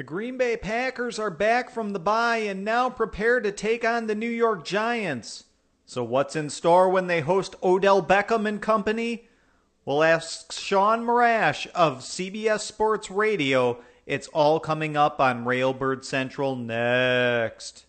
The 0.00 0.04
Green 0.04 0.38
Bay 0.38 0.56
Packers 0.56 1.18
are 1.18 1.30
back 1.30 1.68
from 1.68 1.90
the 1.90 1.98
bye 1.98 2.38
and 2.38 2.64
now 2.64 2.88
prepare 2.88 3.38
to 3.38 3.52
take 3.52 3.84
on 3.84 4.06
the 4.06 4.14
New 4.14 4.30
York 4.30 4.64
Giants. 4.64 5.44
So, 5.84 6.02
what's 6.02 6.34
in 6.34 6.48
store 6.48 6.88
when 6.88 7.06
they 7.06 7.20
host 7.20 7.54
Odell 7.62 8.02
Beckham 8.02 8.48
and 8.48 8.62
company? 8.62 9.28
We'll 9.84 10.02
ask 10.02 10.52
Sean 10.52 11.04
Morash 11.04 11.66
of 11.72 11.98
CBS 11.98 12.60
Sports 12.60 13.10
Radio. 13.10 13.82
It's 14.06 14.28
all 14.28 14.58
coming 14.58 14.96
up 14.96 15.20
on 15.20 15.44
Railbird 15.44 16.02
Central 16.06 16.56
next. 16.56 17.84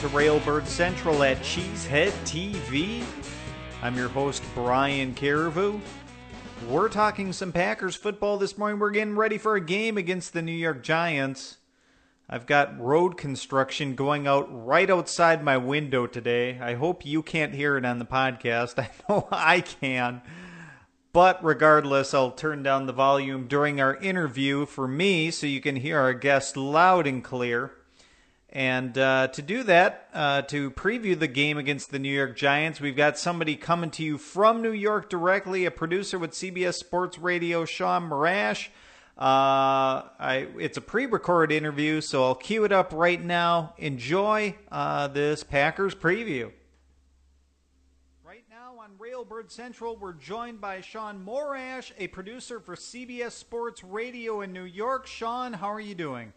To 0.00 0.08
Railbird 0.08 0.64
Central 0.64 1.22
at 1.22 1.36
Cheesehead 1.40 2.12
TV. 2.24 3.04
I'm 3.82 3.94
your 3.94 4.08
host, 4.08 4.42
Brian 4.54 5.14
Carriveau. 5.14 5.78
We're 6.66 6.88
talking 6.88 7.34
some 7.34 7.52
Packers 7.52 7.96
football 7.96 8.38
this 8.38 8.56
morning. 8.56 8.78
We're 8.78 8.92
getting 8.92 9.14
ready 9.14 9.36
for 9.36 9.56
a 9.56 9.60
game 9.60 9.98
against 9.98 10.32
the 10.32 10.40
New 10.40 10.52
York 10.52 10.82
Giants. 10.82 11.58
I've 12.30 12.46
got 12.46 12.80
road 12.80 13.18
construction 13.18 13.94
going 13.94 14.26
out 14.26 14.48
right 14.50 14.88
outside 14.88 15.44
my 15.44 15.58
window 15.58 16.06
today. 16.06 16.58
I 16.58 16.76
hope 16.76 17.04
you 17.04 17.22
can't 17.22 17.52
hear 17.52 17.76
it 17.76 17.84
on 17.84 17.98
the 17.98 18.06
podcast. 18.06 18.78
I 18.82 18.88
know 19.06 19.28
I 19.30 19.60
can. 19.60 20.22
But 21.12 21.44
regardless, 21.44 22.14
I'll 22.14 22.30
turn 22.30 22.62
down 22.62 22.86
the 22.86 22.94
volume 22.94 23.48
during 23.48 23.82
our 23.82 23.96
interview 23.96 24.64
for 24.64 24.88
me 24.88 25.30
so 25.30 25.46
you 25.46 25.60
can 25.60 25.76
hear 25.76 26.00
our 26.00 26.14
guest 26.14 26.56
loud 26.56 27.06
and 27.06 27.22
clear. 27.22 27.72
And 28.52 28.98
uh, 28.98 29.28
to 29.28 29.42
do 29.42 29.62
that, 29.64 30.08
uh, 30.12 30.42
to 30.42 30.72
preview 30.72 31.16
the 31.16 31.28
game 31.28 31.56
against 31.56 31.92
the 31.92 32.00
New 32.00 32.12
York 32.12 32.36
Giants, 32.36 32.80
we've 32.80 32.96
got 32.96 33.16
somebody 33.16 33.54
coming 33.54 33.90
to 33.92 34.02
you 34.02 34.18
from 34.18 34.60
New 34.60 34.72
York 34.72 35.08
directly, 35.08 35.66
a 35.66 35.70
producer 35.70 36.18
with 36.18 36.32
CBS 36.32 36.74
Sports 36.74 37.16
Radio, 37.16 37.64
Sean 37.64 38.10
Morash. 38.10 38.68
Uh, 39.16 40.02
I, 40.18 40.48
it's 40.58 40.78
a 40.78 40.80
pre-recorded 40.80 41.54
interview, 41.54 42.00
so 42.00 42.24
I'll 42.24 42.34
cue 42.34 42.64
it 42.64 42.72
up 42.72 42.92
right 42.92 43.22
now. 43.22 43.74
Enjoy 43.78 44.56
uh, 44.72 45.06
this 45.08 45.44
Packers 45.44 45.94
preview. 45.94 46.50
Right 48.24 48.44
now 48.50 48.78
on 48.80 48.90
Railbird 48.98 49.52
Central, 49.52 49.96
we're 49.96 50.14
joined 50.14 50.60
by 50.60 50.80
Sean 50.80 51.24
Morash, 51.24 51.92
a 51.98 52.08
producer 52.08 52.58
for 52.58 52.74
CBS 52.74 53.32
Sports 53.32 53.84
Radio 53.84 54.40
in 54.40 54.52
New 54.52 54.64
York. 54.64 55.06
Sean, 55.06 55.52
how 55.52 55.70
are 55.72 55.80
you 55.80 55.94
doing? 55.94 56.32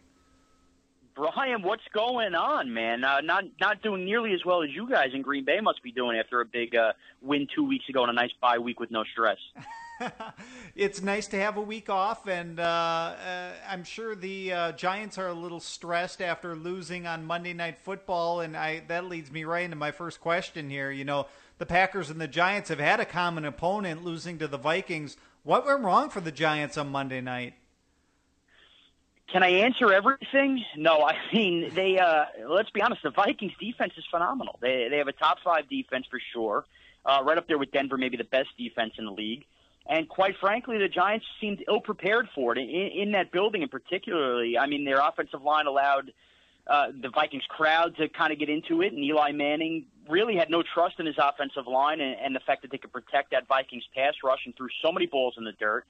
Brian, 1.14 1.62
what's 1.62 1.84
going 1.92 2.34
on, 2.34 2.74
man? 2.74 3.04
Uh, 3.04 3.20
not 3.20 3.44
not 3.60 3.82
doing 3.82 4.04
nearly 4.04 4.32
as 4.32 4.44
well 4.44 4.62
as 4.62 4.70
you 4.70 4.88
guys 4.88 5.10
in 5.14 5.22
Green 5.22 5.44
Bay 5.44 5.60
must 5.60 5.82
be 5.82 5.92
doing 5.92 6.18
after 6.18 6.40
a 6.40 6.44
big 6.44 6.74
uh, 6.74 6.92
win 7.22 7.46
two 7.54 7.64
weeks 7.64 7.88
ago 7.88 8.02
and 8.02 8.10
a 8.10 8.12
nice 8.12 8.32
bye 8.40 8.58
week 8.58 8.80
with 8.80 8.90
no 8.90 9.04
stress. 9.04 9.38
it's 10.74 11.02
nice 11.02 11.28
to 11.28 11.38
have 11.38 11.56
a 11.56 11.60
week 11.60 11.88
off, 11.88 12.26
and 12.26 12.58
uh, 12.58 12.62
uh, 12.62 13.52
I'm 13.68 13.84
sure 13.84 14.16
the 14.16 14.52
uh, 14.52 14.72
Giants 14.72 15.16
are 15.16 15.28
a 15.28 15.34
little 15.34 15.60
stressed 15.60 16.20
after 16.20 16.56
losing 16.56 17.06
on 17.06 17.24
Monday 17.24 17.52
Night 17.52 17.78
Football, 17.78 18.40
and 18.40 18.56
I 18.56 18.82
that 18.88 19.04
leads 19.04 19.30
me 19.30 19.44
right 19.44 19.64
into 19.64 19.76
my 19.76 19.92
first 19.92 20.20
question 20.20 20.68
here. 20.68 20.90
You 20.90 21.04
know, 21.04 21.28
the 21.58 21.66
Packers 21.66 22.10
and 22.10 22.20
the 22.20 22.26
Giants 22.26 22.70
have 22.70 22.80
had 22.80 22.98
a 22.98 23.04
common 23.04 23.44
opponent, 23.44 24.04
losing 24.04 24.38
to 24.38 24.48
the 24.48 24.58
Vikings. 24.58 25.16
What 25.44 25.64
went 25.64 25.84
wrong 25.84 26.10
for 26.10 26.20
the 26.20 26.32
Giants 26.32 26.76
on 26.76 26.88
Monday 26.88 27.20
night? 27.20 27.54
Can 29.32 29.42
I 29.42 29.48
answer 29.48 29.92
everything? 29.92 30.64
No, 30.76 31.02
I 31.02 31.16
mean 31.32 31.70
they. 31.74 31.98
Uh, 31.98 32.24
let's 32.48 32.70
be 32.70 32.82
honest. 32.82 33.02
The 33.02 33.10
Vikings 33.10 33.52
defense 33.58 33.92
is 33.96 34.04
phenomenal. 34.10 34.58
They 34.60 34.88
they 34.90 34.98
have 34.98 35.08
a 35.08 35.12
top 35.12 35.38
five 35.44 35.68
defense 35.68 36.06
for 36.10 36.20
sure, 36.32 36.64
uh, 37.04 37.22
right 37.24 37.38
up 37.38 37.48
there 37.48 37.58
with 37.58 37.72
Denver, 37.72 37.96
maybe 37.96 38.16
the 38.16 38.24
best 38.24 38.48
defense 38.58 38.94
in 38.98 39.06
the 39.06 39.12
league. 39.12 39.44
And 39.86 40.08
quite 40.08 40.36
frankly, 40.40 40.78
the 40.78 40.88
Giants 40.88 41.26
seemed 41.40 41.62
ill 41.68 41.80
prepared 41.80 42.28
for 42.34 42.56
it 42.56 42.58
in, 42.58 42.66
in 42.68 43.12
that 43.12 43.32
building, 43.32 43.62
and 43.62 43.70
particularly, 43.70 44.56
I 44.56 44.66
mean, 44.66 44.84
their 44.84 44.98
offensive 44.98 45.42
line 45.42 45.66
allowed 45.66 46.12
uh, 46.66 46.86
the 46.98 47.10
Vikings 47.10 47.44
crowd 47.48 47.96
to 47.96 48.08
kind 48.08 48.32
of 48.32 48.38
get 48.38 48.48
into 48.48 48.80
it, 48.80 48.94
and 48.94 49.04
Eli 49.04 49.32
Manning 49.32 49.84
really 50.08 50.36
had 50.36 50.48
no 50.48 50.62
trust 50.62 50.98
in 50.98 51.06
his 51.06 51.16
offensive 51.18 51.66
line 51.66 52.00
and, 52.00 52.16
and 52.18 52.34
the 52.34 52.40
fact 52.40 52.62
that 52.62 52.70
they 52.70 52.78
could 52.78 52.92
protect 52.92 53.32
that 53.32 53.46
Vikings 53.46 53.84
pass 53.94 54.14
rush 54.22 54.40
and 54.46 54.56
threw 54.56 54.68
so 54.82 54.90
many 54.90 55.06
balls 55.06 55.34
in 55.36 55.44
the 55.44 55.52
dirt, 55.52 55.84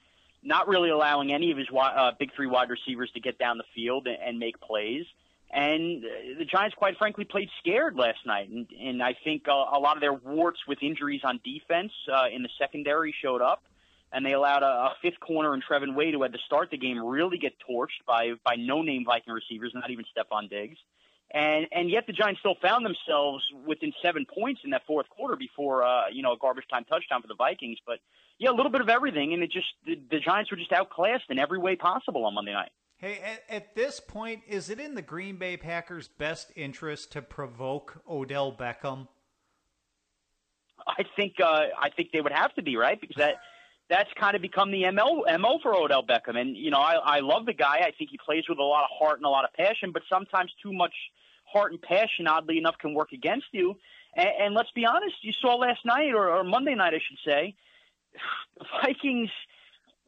not 0.45 0.67
really 0.67 0.89
allowing 0.89 1.33
any 1.33 1.51
of 1.51 1.57
his 1.57 1.67
uh, 1.75 2.11
big 2.17 2.33
three 2.35 2.47
wide 2.47 2.69
receivers 2.69 3.11
to 3.15 3.19
get 3.19 3.37
down 3.37 3.57
the 3.57 3.65
field 3.73 4.07
and, 4.07 4.39
make 4.39 4.59
plays. 4.61 5.05
And 5.51 6.03
uh, 6.03 6.39
the 6.39 6.45
Giants, 6.45 6.75
quite 6.75 6.97
frankly, 6.97 7.25
played 7.25 7.49
scared 7.59 7.95
last 7.95 8.19
night, 8.25 8.49
and, 8.49 8.67
and 8.79 9.01
I 9.01 9.15
think 9.23 9.47
uh, 9.47 9.51
a 9.51 9.79
lot 9.79 9.97
of 9.97 10.01
their 10.01 10.13
warts 10.13 10.59
with 10.67 10.79
injuries 10.81 11.21
on 11.23 11.39
defense 11.43 11.91
uh, 12.11 12.25
in 12.33 12.43
the 12.43 12.49
secondary 12.57 13.13
showed 13.21 13.41
up 13.41 13.63
and 14.15 14.25
they 14.25 14.31
allowed 14.31 14.63
a, 14.63 14.65
a 14.65 14.95
fifth 15.01 15.19
corner 15.19 15.53
and 15.53 15.63
Trevin 15.63 15.93
Wade, 15.93 16.13
who 16.13 16.23
had 16.23 16.31
to 16.31 16.39
start 16.45 16.71
the 16.71 16.77
game, 16.77 17.03
really 17.03 17.37
get 17.37 17.53
torched 17.69 18.05
by 18.07 18.31
by 18.43 18.55
no 18.55 18.81
name 18.81 19.03
Viking 19.05 19.33
receivers, 19.33 19.73
not 19.75 19.91
even 19.91 20.05
Stefon 20.15 20.49
Diggs. 20.49 20.77
And 21.33 21.67
and 21.71 21.89
yet 21.89 22.05
the 22.07 22.13
Giants 22.13 22.39
still 22.39 22.55
found 22.61 22.85
themselves 22.85 23.43
within 23.65 23.93
seven 24.01 24.25
points 24.25 24.61
in 24.63 24.69
that 24.71 24.83
fourth 24.85 25.09
quarter 25.09 25.35
before 25.35 25.83
uh, 25.83 26.07
you 26.11 26.21
know 26.21 26.33
a 26.33 26.37
garbage 26.37 26.65
time 26.69 26.85
touchdown 26.85 27.21
for 27.21 27.27
the 27.27 27.35
Vikings. 27.35 27.79
But 27.85 27.99
yeah, 28.37 28.51
a 28.51 28.55
little 28.55 28.71
bit 28.71 28.81
of 28.81 28.89
everything, 28.89 29.33
and 29.33 29.41
it 29.43 29.51
just 29.51 29.67
the, 29.85 29.99
the 30.11 30.19
Giants 30.19 30.51
were 30.51 30.57
just 30.57 30.71
outclassed 30.71 31.25
in 31.29 31.39
every 31.39 31.59
way 31.59 31.75
possible 31.75 32.25
on 32.25 32.35
Monday 32.35 32.53
night. 32.53 32.71
Hey, 32.97 33.19
at, 33.19 33.43
at, 33.49 33.75
this 33.75 33.99
point, 33.99 34.43
is 34.47 34.69
it 34.69 34.79
in 34.79 34.95
the 34.95 35.01
Green 35.01 35.35
Bay 35.35 35.57
Packers' 35.57 36.07
best 36.07 36.51
interest 36.55 37.11
to 37.11 37.21
provoke 37.21 38.01
Odell 38.09 38.53
Beckham? 38.53 39.09
I 40.87 41.03
think 41.15 41.33
uh, 41.43 41.65
I 41.77 41.89
think 41.89 42.11
they 42.13 42.21
would 42.21 42.31
have 42.31 42.53
to 42.55 42.61
be 42.61 42.77
right 42.77 42.99
because 42.99 43.17
that 43.17 43.35
that's 43.89 44.09
kind 44.19 44.35
of 44.35 44.41
become 44.41 44.71
the 44.71 44.89
MO, 44.91 45.23
MO 45.39 45.59
for 45.61 45.75
Odell 45.75 46.03
Beckham. 46.03 46.39
And, 46.39 46.57
you 46.57 46.71
know, 46.71 46.79
I, 46.79 46.95
I 46.95 47.19
love 47.19 47.45
the 47.45 47.53
guy. 47.53 47.81
I 47.85 47.91
think 47.97 48.09
he 48.09 48.17
plays 48.23 48.43
with 48.49 48.57
a 48.57 48.63
lot 48.63 48.83
of 48.83 48.89
heart 48.97 49.17
and 49.17 49.25
a 49.25 49.29
lot 49.29 49.45
of 49.45 49.53
passion, 49.53 49.91
but 49.91 50.01
sometimes 50.09 50.51
too 50.61 50.73
much 50.73 50.93
heart 51.45 51.71
and 51.71 51.81
passion, 51.81 52.27
oddly 52.27 52.57
enough, 52.57 52.77
can 52.79 52.93
work 52.93 53.11
against 53.11 53.47
you. 53.51 53.75
And, 54.15 54.29
and 54.39 54.53
let's 54.55 54.71
be 54.71 54.85
honest, 54.85 55.15
you 55.21 55.33
saw 55.39 55.55
last 55.55 55.85
night, 55.85 56.13
or, 56.13 56.29
or 56.29 56.43
Monday 56.43 56.73
night, 56.73 56.93
I 56.93 56.99
should 57.07 57.19
say, 57.25 57.55
the 58.57 58.65
Vikings– 58.81 59.29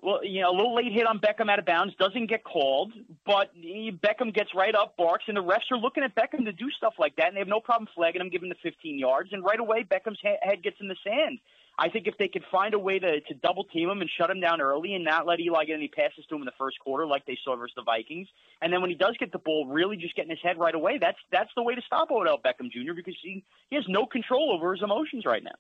well, 0.02 0.24
you 0.24 0.42
know, 0.42 0.52
a 0.52 0.56
little 0.56 0.76
late 0.76 0.92
hit 0.92 1.08
on 1.08 1.20
Beckham 1.20 1.50
out 1.50 1.60
of 1.60 1.66
bounds, 1.66 1.96
doesn't 1.96 2.28
get 2.28 2.44
called, 2.44 2.94
but 3.26 3.52
Beckham 3.56 4.34
gets 4.34 4.54
right 4.54 4.76
up, 4.76 4.96
barks, 4.96 5.26
and 5.28 5.36
the 5.36 5.44
refs 5.44 5.72
are 5.72 5.78
looking 5.78 6.04
at 6.04 6.16
Beckham 6.16 6.46
to 6.46 6.52
do 6.52 6.70
stuff 6.70 6.94
like 7.00 7.16
that, 7.16 7.28
and 7.28 7.36
they 7.36 7.40
have 7.40 7.48
no 7.48 7.60
problem 7.60 7.88
flagging 7.96 8.22
him, 8.22 8.30
giving 8.30 8.50
the 8.50 8.56
15 8.62 9.00
yards, 9.00 9.30
and 9.34 9.44
right 9.44 9.60
away 9.60 9.84
Beckham's 9.84 10.20
head 10.22 10.64
gets 10.64 10.78
in 10.80 10.88
the 10.88 10.96
sand. 11.04 11.40
I 11.80 11.90
think 11.90 12.08
if 12.08 12.18
they 12.18 12.28
could 12.28 12.44
find 12.52 12.74
a 12.74 12.80
way 12.80 12.98
to, 12.98 13.22
to 13.22 13.34
double 13.36 13.64
team 13.66 13.90
him 13.90 14.02
and 14.02 14.10
shut 14.18 14.32
him 14.32 14.40
down 14.40 14.62
early 14.62 14.96
and 14.96 15.06
not 15.06 15.28
let 15.28 15.40
Eli 15.40 15.66
get 15.66 15.76
any 15.76 15.88
passes 15.88 16.26
to 16.28 16.36
him 16.36 16.42
in 16.42 16.46
the 16.46 16.52
first 16.58 16.80
quarter 16.80 17.06
like 17.06 17.26
they 17.26 17.38
saw 17.44 17.56
versus 17.56 17.76
the 17.76 17.84
Vikings, 17.84 18.28
and 18.62 18.74
then 18.74 18.82
when 18.82 18.90
he 18.90 18.96
does 18.96 19.16
get 19.20 19.32
the 19.32 19.38
ball, 19.38 19.68
really 19.68 19.96
just 19.96 20.16
getting 20.16 20.32
his 20.32 20.40
head 20.42 20.58
right 20.58 20.74
away, 20.74 20.98
that's 20.98 21.20
that's 21.32 21.52
the 21.56 21.62
way 21.62 21.76
to 21.76 21.82
stop 21.86 22.10
Odell 22.10 22.40
Beckham 22.40 22.72
Jr. 22.72 22.94
because 22.96 23.16
he, 23.22 23.44
he 23.70 23.76
has 23.76 23.86
no 23.88 24.06
control 24.06 24.52
over 24.52 24.74
his 24.74 24.82
emotions 24.82 25.26
right 25.26 25.44
now. 25.44 25.56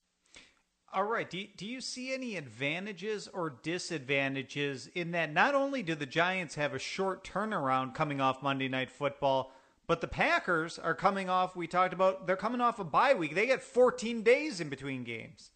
All 0.94 1.03
right. 1.03 1.30
Do 1.30 1.45
do 1.56 1.65
you 1.65 1.81
see 1.81 2.13
any 2.13 2.38
advantages 2.38 3.27
or 3.27 3.57
disadvantages 3.62 4.88
in 4.95 5.12
that 5.12 5.33
not 5.33 5.53
only 5.53 5.83
do 5.83 5.94
the 5.94 6.06
Giants 6.06 6.56
have 6.56 6.74
a 6.74 6.80
short 6.80 7.24
turnaround 7.24 7.94
coming 7.94 8.21
off 8.21 8.41
Monday 8.41 8.69
Night 8.69 8.89
Football, 8.89 9.51
but 9.86 10.01
the 10.01 10.07
Packers 10.07 10.80
are 10.80 10.95
coming 10.95 11.30
off, 11.30 11.56
we 11.56 11.68
talked 11.68 11.94
about, 11.94 12.27
they're 12.27 12.36
coming 12.36 12.62
off 12.62 12.80
a 12.80 12.83
bye 12.83 13.13
week. 13.13 13.36
They 13.36 13.45
get 13.45 13.63
14 13.63 14.21
days 14.21 14.59
in 14.59 14.69
between 14.69 15.03
games. 15.03 15.51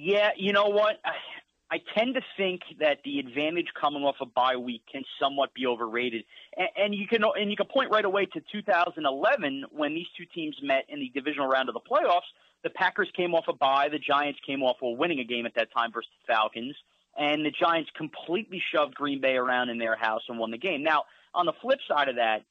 Yeah, 0.00 0.30
you 0.36 0.52
know 0.52 0.68
what? 0.68 0.96
I, 1.04 1.74
I 1.74 1.80
tend 1.96 2.14
to 2.14 2.20
think 2.36 2.62
that 2.78 2.98
the 3.04 3.18
advantage 3.18 3.66
coming 3.78 4.04
off 4.04 4.16
a 4.20 4.26
bye 4.26 4.56
week 4.56 4.82
can 4.90 5.02
somewhat 5.20 5.52
be 5.54 5.66
overrated, 5.66 6.24
and, 6.56 6.68
and 6.76 6.94
you 6.94 7.06
can 7.08 7.24
and 7.24 7.50
you 7.50 7.56
can 7.56 7.66
point 7.66 7.90
right 7.90 8.04
away 8.04 8.26
to 8.26 8.40
2011 8.52 9.64
when 9.72 9.94
these 9.94 10.06
two 10.16 10.24
teams 10.32 10.56
met 10.62 10.84
in 10.88 11.00
the 11.00 11.10
divisional 11.14 11.48
round 11.48 11.68
of 11.68 11.74
the 11.74 11.80
playoffs 11.80 12.30
the 12.64 12.70
Packers 12.70 13.08
came 13.16 13.34
off 13.34 13.44
a 13.48 13.52
bye. 13.52 13.88
The 13.90 13.98
Giants 13.98 14.40
came 14.46 14.62
off 14.62 14.76
while 14.80 14.96
winning 14.96 15.20
a 15.20 15.24
game 15.24 15.46
at 15.46 15.54
that 15.54 15.72
time 15.72 15.92
versus 15.92 16.10
the 16.26 16.32
Falcons. 16.32 16.74
And 17.16 17.44
the 17.44 17.50
Giants 17.50 17.90
completely 17.96 18.62
shoved 18.72 18.94
Green 18.94 19.20
Bay 19.20 19.36
around 19.36 19.70
in 19.70 19.78
their 19.78 19.96
house 19.96 20.22
and 20.28 20.38
won 20.38 20.50
the 20.50 20.58
game. 20.58 20.82
Now, 20.82 21.04
on 21.34 21.46
the 21.46 21.52
flip 21.60 21.78
side 21.88 22.08
of 22.08 22.16
that, 22.16 22.44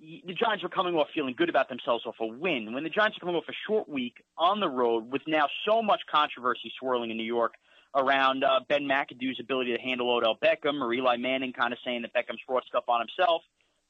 the 0.00 0.32
Giants 0.32 0.62
were 0.62 0.68
coming 0.68 0.94
off 0.94 1.08
feeling 1.14 1.34
good 1.36 1.48
about 1.48 1.68
themselves 1.68 2.06
off 2.06 2.16
a 2.20 2.26
win. 2.26 2.72
When 2.72 2.84
the 2.84 2.90
Giants 2.90 3.16
are 3.18 3.20
coming 3.20 3.34
off 3.34 3.44
a 3.48 3.54
short 3.66 3.88
week 3.88 4.22
on 4.38 4.60
the 4.60 4.68
road 4.68 5.12
with 5.12 5.22
now 5.26 5.46
so 5.66 5.82
much 5.82 6.00
controversy 6.10 6.72
swirling 6.78 7.10
in 7.10 7.16
New 7.16 7.24
York 7.24 7.54
around 7.94 8.44
uh, 8.44 8.60
Ben 8.68 8.84
McAdoo's 8.84 9.40
ability 9.40 9.76
to 9.76 9.82
handle 9.82 10.10
Odell 10.10 10.36
Beckham 10.42 10.80
or 10.80 10.92
Eli 10.92 11.16
Manning 11.16 11.52
kind 11.52 11.72
of 11.72 11.78
saying 11.84 12.02
that 12.02 12.14
Beckham's 12.14 12.40
brought 12.46 12.64
stuff 12.64 12.84
on 12.88 13.00
himself, 13.00 13.42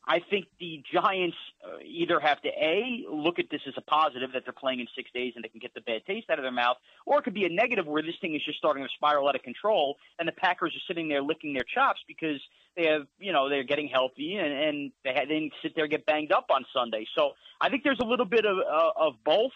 I 0.07 0.21
think 0.31 0.47
the 0.59 0.83
Giants 0.93 1.37
uh, 1.65 1.79
either 1.85 2.19
have 2.21 2.41
to 2.43 2.49
a 2.49 3.05
look 3.11 3.39
at 3.39 3.51
this 3.51 3.61
as 3.69 3.75
a 3.77 3.83
positive 3.83 4.33
that 4.33 4.45
they're 4.45 4.53
playing 4.53 4.81
in 4.81 4.87
six 4.97 5.11
days 5.13 5.35
and 5.37 5.45
they 5.45 5.49
can 5.49 5.61
get 5.61 5.75
the 5.75 5.83
bad 5.83 6.05
taste 6.07 6.31
out 6.31 6.39
of 6.39 6.43
their 6.43 6.53
mouth, 6.53 6.77
or 7.07 7.19
it 7.19 7.25
could 7.25 7.35
be 7.35 7.45
a 7.45 7.49
negative 7.49 7.87
where 7.87 8.03
this 8.03 8.15
thing 8.21 8.35
is 8.35 8.43
just 8.45 8.59
starting 8.59 8.83
to 8.83 8.89
spiral 8.95 9.29
out 9.29 9.35
of 9.35 9.43
control 9.43 9.97
and 10.19 10.27
the 10.27 10.33
Packers 10.33 10.75
are 10.75 10.85
sitting 10.89 11.09
there 11.09 11.23
licking 11.23 11.53
their 11.53 11.65
chops 11.75 12.01
because 12.09 12.41
they 12.77 12.87
have 12.87 13.07
you 13.19 13.33
know 13.33 13.49
they're 13.49 13.65
getting 13.65 13.89
healthy 13.89 14.37
and, 14.37 14.53
and 14.53 14.93
they, 15.05 15.13
didn't 15.13 15.53
sit 15.63 15.75
there 15.75 15.85
and 15.85 15.91
get 15.91 16.07
banged 16.07 16.33
up 16.33 16.47
on 16.51 16.65
Sunday. 16.75 17.07
So 17.17 17.33
I 17.61 17.69
think 17.69 17.85
there's 17.85 18.01
a 18.01 18.07
little 18.07 18.27
bit 18.27 18.47
of 18.47 18.57
uh, 18.59 18.91
of 18.97 19.15
both, 19.25 19.53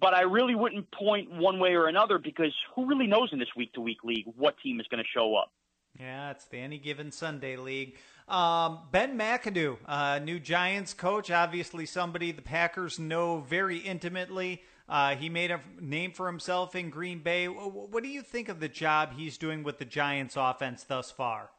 but 0.00 0.14
I 0.14 0.22
really 0.22 0.54
wouldn't 0.54 0.90
point 0.92 1.30
one 1.32 1.58
way 1.58 1.74
or 1.74 1.88
another 1.88 2.18
because 2.18 2.54
who 2.76 2.86
really 2.86 3.06
knows 3.06 3.30
in 3.32 3.38
this 3.38 3.48
week 3.56 3.72
to 3.74 3.80
week 3.80 4.04
league 4.04 4.26
what 4.36 4.56
team 4.62 4.80
is 4.80 4.86
going 4.86 5.02
to 5.02 5.08
show 5.12 5.34
up. 5.34 5.50
Yeah, 5.98 6.30
it's 6.32 6.44
the 6.46 6.58
any 6.58 6.78
given 6.78 7.12
Sunday 7.12 7.56
league. 7.56 7.96
Um, 8.28 8.80
ben 8.90 9.18
McAdoo, 9.18 9.76
uh, 9.86 10.18
new 10.18 10.40
Giants 10.40 10.94
coach, 10.94 11.30
obviously 11.30 11.86
somebody 11.86 12.32
the 12.32 12.42
Packers 12.42 12.98
know 12.98 13.40
very 13.40 13.78
intimately. 13.78 14.62
Uh, 14.88 15.14
he 15.14 15.28
made 15.28 15.50
a 15.50 15.60
name 15.80 16.12
for 16.12 16.26
himself 16.26 16.74
in 16.74 16.90
Green 16.90 17.20
Bay. 17.20 17.46
What 17.46 18.02
do 18.02 18.08
you 18.08 18.22
think 18.22 18.48
of 18.48 18.60
the 18.60 18.68
job 18.68 19.12
he's 19.16 19.38
doing 19.38 19.62
with 19.62 19.78
the 19.78 19.84
Giants 19.84 20.34
offense 20.36 20.84
thus 20.84 21.10
far? 21.10 21.50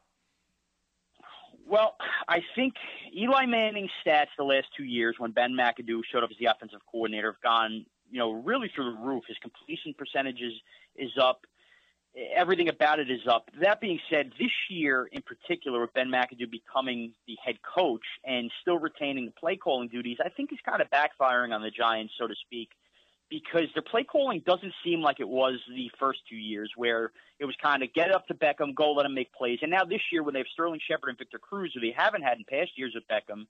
Well, 1.68 1.96
I 2.28 2.42
think 2.56 2.76
Eli 3.16 3.46
Manning's 3.48 3.90
stats 4.06 4.28
the 4.38 4.44
last 4.44 4.68
two 4.78 4.84
years 4.84 5.16
when 5.18 5.32
Ben 5.32 5.54
McAdoo 5.54 6.02
showed 6.12 6.24
up 6.24 6.30
as 6.30 6.38
the 6.38 6.46
offensive 6.46 6.82
coordinator 6.92 7.32
have 7.32 7.42
gone, 7.42 7.86
you 8.12 8.20
know, 8.20 8.32
really 8.32 8.70
through 8.74 8.92
the 8.92 9.00
roof. 9.00 9.24
His 9.28 9.38
completion 9.42 9.96
percentages 9.98 10.54
is 10.96 11.12
up 11.20 11.42
everything 12.36 12.70
about 12.70 13.00
it 13.00 13.10
is 13.10 13.22
up. 13.30 13.50
That 13.62 13.82
being 13.82 14.00
said, 14.10 14.32
this 14.40 14.52
year 14.70 15.08
in 15.12 15.22
particular, 15.22 15.82
with 15.82 15.94
Ben 15.94 16.10
McAdoo 16.10 16.50
becoming 16.50 17.14
the 17.28 17.36
head 17.44 17.56
coach 17.62 18.06
and 18.24 18.52
still 18.62 18.80
retaining 18.80 19.26
the 19.26 19.32
play 19.32 19.58
calling 19.58 19.88
duties, 19.90 20.18
I 20.24 20.30
think 20.30 20.50
he's 20.50 20.60
kind 20.66 20.82
of 20.82 20.90
backfiring 20.90 21.54
on 21.54 21.62
the 21.62 21.72
Giants, 21.72 22.14
so 22.18 22.28
to 22.28 22.36
speak, 22.46 22.70
because 23.30 23.66
their 23.74 23.84
play 23.84 24.04
calling 24.04 24.42
doesn't 24.46 24.74
seem 24.84 25.02
like 25.02 25.20
it 25.20 25.28
was 25.28 25.60
the 25.70 25.92
first 26.00 26.20
two 26.30 26.38
years, 26.38 26.72
where 26.76 27.12
it 27.40 27.46
was 27.46 27.56
kind 27.62 27.84
of 27.84 27.94
get 27.94 28.12
up 28.12 28.28
to 28.28 28.34
Beckham, 28.34 28.74
go 28.74 28.94
let 28.94 29.06
him 29.06 29.14
make 29.14 29.34
plays. 29.34 29.60
And 29.62 29.72
now 29.72 29.84
this 29.84 30.02
year, 30.12 30.24
when 30.24 30.34
they 30.34 30.40
have 30.40 30.48
Sterling 30.54 30.80
Shepard 30.88 31.10
and 31.10 31.18
Victor 31.18 31.40
Cruz, 31.40 31.72
who 31.74 31.82
they 31.82 31.94
haven't 31.96 32.22
had 32.22 32.38
in 32.38 32.46
past 32.46 32.72
years 32.78 32.94
with 32.96 33.08
Beckham, 33.08 33.48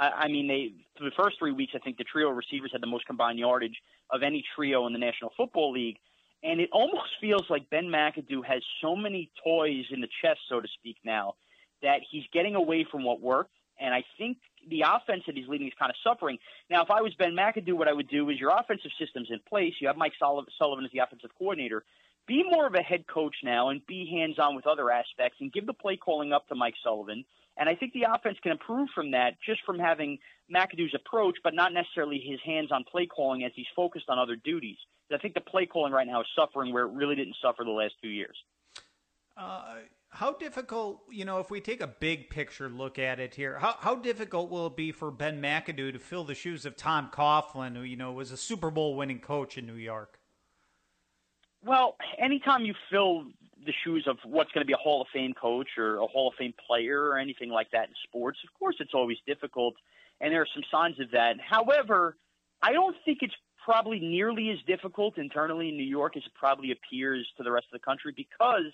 I, 0.00 0.28
mean, 0.28 0.46
they 0.46 0.74
for 0.96 1.04
the 1.04 1.10
first 1.16 1.40
three 1.40 1.50
weeks, 1.50 1.72
I 1.74 1.80
think 1.80 1.98
the 1.98 2.04
trio 2.04 2.30
of 2.30 2.36
receivers 2.36 2.70
had 2.72 2.80
the 2.80 2.86
most 2.86 3.04
combined 3.06 3.38
yardage 3.40 3.76
of 4.10 4.22
any 4.22 4.44
trio 4.54 4.86
in 4.86 4.92
the 4.92 4.98
National 4.98 5.32
Football 5.36 5.72
League. 5.72 5.98
And 6.42 6.60
it 6.60 6.70
almost 6.72 7.08
feels 7.20 7.44
like 7.48 7.70
Ben 7.70 7.86
McAdoo 7.86 8.44
has 8.44 8.62
so 8.82 8.96
many 8.96 9.30
toys 9.44 9.84
in 9.90 10.00
the 10.00 10.08
chest, 10.22 10.40
so 10.48 10.60
to 10.60 10.68
speak, 10.78 10.96
now 11.04 11.34
that 11.82 12.00
he's 12.10 12.24
getting 12.32 12.54
away 12.54 12.86
from 12.90 13.04
what 13.04 13.20
worked. 13.20 13.52
And 13.80 13.94
I 13.94 14.02
think 14.18 14.38
the 14.68 14.82
offense 14.82 15.22
that 15.26 15.36
he's 15.36 15.46
leading 15.46 15.68
is 15.68 15.72
kind 15.78 15.90
of 15.90 15.96
suffering. 16.02 16.38
Now, 16.68 16.82
if 16.82 16.90
I 16.90 17.00
was 17.00 17.14
Ben 17.14 17.36
McAdoo, 17.36 17.74
what 17.74 17.86
I 17.86 17.92
would 17.92 18.08
do 18.08 18.28
is 18.30 18.40
your 18.40 18.50
offensive 18.50 18.90
system's 18.98 19.28
in 19.30 19.38
place. 19.48 19.74
You 19.80 19.86
have 19.86 19.96
Mike 19.96 20.14
Sullivan 20.18 20.84
as 20.84 20.90
the 20.92 20.98
offensive 20.98 21.30
coordinator. 21.38 21.84
Be 22.26 22.42
more 22.42 22.66
of 22.66 22.74
a 22.74 22.82
head 22.82 23.06
coach 23.06 23.36
now 23.44 23.68
and 23.68 23.86
be 23.86 24.10
hands 24.10 24.38
on 24.38 24.56
with 24.56 24.66
other 24.66 24.90
aspects 24.90 25.38
and 25.40 25.52
give 25.52 25.66
the 25.66 25.72
play 25.72 25.96
calling 25.96 26.32
up 26.32 26.48
to 26.48 26.56
Mike 26.56 26.74
Sullivan 26.82 27.24
and 27.58 27.68
I 27.68 27.74
think 27.74 27.92
the 27.92 28.06
offense 28.14 28.38
can 28.42 28.52
improve 28.52 28.88
from 28.94 29.10
that 29.10 29.32
just 29.44 29.60
from 29.66 29.78
having 29.78 30.18
McAdoo's 30.54 30.94
approach, 30.94 31.36
but 31.42 31.54
not 31.54 31.72
necessarily 31.72 32.22
his 32.24 32.38
hands 32.44 32.70
on 32.70 32.84
play 32.84 33.06
calling 33.06 33.44
as 33.44 33.52
he's 33.54 33.66
focused 33.74 34.08
on 34.08 34.18
other 34.18 34.36
duties. 34.36 34.76
I 35.12 35.18
think 35.18 35.34
the 35.34 35.40
play 35.40 35.66
calling 35.66 35.92
right 35.92 36.06
now 36.06 36.20
is 36.20 36.26
suffering 36.36 36.72
where 36.72 36.84
it 36.84 36.92
really 36.92 37.16
didn't 37.16 37.36
suffer 37.42 37.64
the 37.64 37.70
last 37.70 37.94
two 38.02 38.08
years. 38.08 38.36
Uh, 39.36 39.76
how 40.10 40.32
difficult, 40.32 41.02
you 41.10 41.24
know, 41.24 41.38
if 41.38 41.50
we 41.50 41.60
take 41.60 41.80
a 41.80 41.86
big 41.86 42.30
picture 42.30 42.68
look 42.68 42.98
at 42.98 43.20
it 43.20 43.34
here, 43.34 43.58
how, 43.58 43.76
how 43.78 43.94
difficult 43.94 44.50
will 44.50 44.66
it 44.66 44.76
be 44.76 44.90
for 44.90 45.10
Ben 45.10 45.40
McAdoo 45.40 45.92
to 45.92 45.98
fill 45.98 46.24
the 46.24 46.34
shoes 46.34 46.64
of 46.64 46.76
Tom 46.76 47.10
Coughlin, 47.12 47.76
who, 47.76 47.82
you 47.82 47.96
know, 47.96 48.12
was 48.12 48.32
a 48.32 48.36
Super 48.36 48.70
Bowl 48.70 48.96
winning 48.96 49.20
coach 49.20 49.58
in 49.58 49.66
New 49.66 49.74
York? 49.74 50.18
Well, 51.64 51.96
anytime 52.18 52.64
you 52.64 52.74
fill 52.90 53.24
the 53.64 53.72
shoes 53.84 54.06
of 54.08 54.16
what's 54.24 54.50
going 54.52 54.62
to 54.62 54.66
be 54.66 54.72
a 54.72 54.76
Hall 54.76 55.02
of 55.02 55.08
Fame 55.12 55.34
coach 55.34 55.68
or 55.76 55.96
a 55.96 56.06
Hall 56.06 56.28
of 56.28 56.34
Fame 56.38 56.54
player 56.66 57.02
or 57.02 57.18
anything 57.18 57.50
like 57.50 57.70
that 57.72 57.88
in 57.88 57.94
sports, 58.04 58.38
of 58.44 58.58
course 58.58 58.76
it's 58.80 58.94
always 58.94 59.18
difficult, 59.26 59.74
and 60.20 60.32
there 60.32 60.40
are 60.40 60.48
some 60.54 60.62
signs 60.70 60.98
of 61.00 61.10
that. 61.10 61.36
However, 61.40 62.16
I 62.62 62.72
don't 62.72 62.96
think 63.04 63.18
it's 63.22 63.34
probably 63.68 64.00
nearly 64.00 64.50
as 64.50 64.58
difficult 64.66 65.18
internally 65.18 65.68
in 65.68 65.76
New 65.76 65.82
York 65.82 66.16
as 66.16 66.22
it 66.24 66.32
probably 66.34 66.70
appears 66.72 67.26
to 67.36 67.42
the 67.42 67.52
rest 67.52 67.66
of 67.72 67.80
the 67.80 67.84
country 67.84 68.12
because 68.16 68.72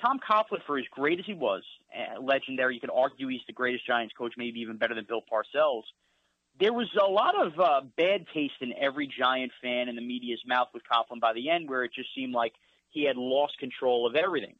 Tom 0.00 0.18
Coughlin, 0.18 0.60
for 0.66 0.78
as 0.78 0.84
great 0.92 1.18
as 1.18 1.26
he 1.26 1.34
was, 1.34 1.62
legendary, 2.22 2.74
you 2.74 2.80
could 2.80 2.90
argue 2.94 3.28
he's 3.28 3.40
the 3.46 3.52
greatest 3.52 3.86
Giants 3.86 4.14
coach, 4.16 4.34
maybe 4.36 4.60
even 4.60 4.76
better 4.76 4.94
than 4.94 5.04
Bill 5.08 5.22
Parcells. 5.30 5.82
There 6.58 6.72
was 6.72 6.88
a 7.00 7.10
lot 7.10 7.34
of 7.34 7.58
uh, 7.58 7.80
bad 7.96 8.26
taste 8.32 8.60
in 8.60 8.72
every 8.80 9.08
Giant 9.08 9.52
fan 9.62 9.88
in 9.88 9.96
the 9.96 10.02
media's 10.02 10.42
mouth 10.46 10.68
with 10.72 10.82
Coughlin 10.84 11.20
by 11.20 11.32
the 11.32 11.50
end, 11.50 11.68
where 11.68 11.82
it 11.84 11.92
just 11.94 12.14
seemed 12.14 12.32
like– 12.32 12.52
he 12.90 13.04
had 13.04 13.16
lost 13.16 13.58
control 13.58 14.06
of 14.06 14.14
everything. 14.14 14.54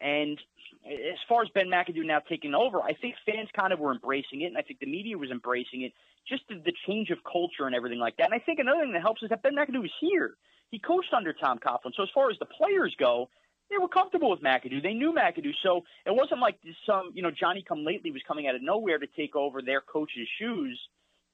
And 0.00 0.38
as 0.86 1.18
far 1.28 1.42
as 1.42 1.48
Ben 1.54 1.68
McAdoo 1.68 2.04
now 2.04 2.18
taking 2.18 2.54
over, 2.54 2.80
I 2.82 2.94
think 2.94 3.14
fans 3.24 3.48
kind 3.58 3.72
of 3.72 3.78
were 3.78 3.92
embracing 3.92 4.42
it, 4.42 4.46
and 4.46 4.58
I 4.58 4.62
think 4.62 4.80
the 4.80 4.86
media 4.86 5.16
was 5.16 5.30
embracing 5.30 5.82
it, 5.82 5.92
just 6.28 6.42
the, 6.48 6.56
the 6.56 6.72
change 6.86 7.10
of 7.10 7.18
culture 7.24 7.66
and 7.66 7.74
everything 7.74 7.98
like 7.98 8.16
that. 8.16 8.26
And 8.26 8.34
I 8.34 8.38
think 8.38 8.58
another 8.58 8.82
thing 8.82 8.92
that 8.92 9.02
helps 9.02 9.22
is 9.22 9.28
that 9.30 9.42
Ben 9.42 9.54
McAdoo 9.54 9.82
was 9.82 9.92
here. 10.00 10.36
He 10.70 10.78
coached 10.78 11.12
under 11.12 11.32
Tom 11.32 11.58
Coughlin. 11.58 11.94
So 11.96 12.02
as 12.02 12.08
far 12.14 12.30
as 12.30 12.38
the 12.38 12.46
players 12.46 12.94
go, 12.98 13.28
they 13.70 13.78
were 13.78 13.88
comfortable 13.88 14.30
with 14.30 14.40
McAdoo. 14.40 14.82
They 14.82 14.94
knew 14.94 15.12
McAdoo. 15.12 15.52
So 15.62 15.84
it 16.04 16.14
wasn't 16.14 16.40
like 16.40 16.56
some, 16.86 17.10
you 17.14 17.22
know, 17.22 17.30
Johnny 17.30 17.64
come 17.66 17.84
lately 17.84 18.10
was 18.10 18.22
coming 18.26 18.46
out 18.46 18.54
of 18.54 18.62
nowhere 18.62 18.98
to 18.98 19.06
take 19.06 19.36
over 19.36 19.62
their 19.62 19.80
coach's 19.80 20.28
shoes 20.38 20.78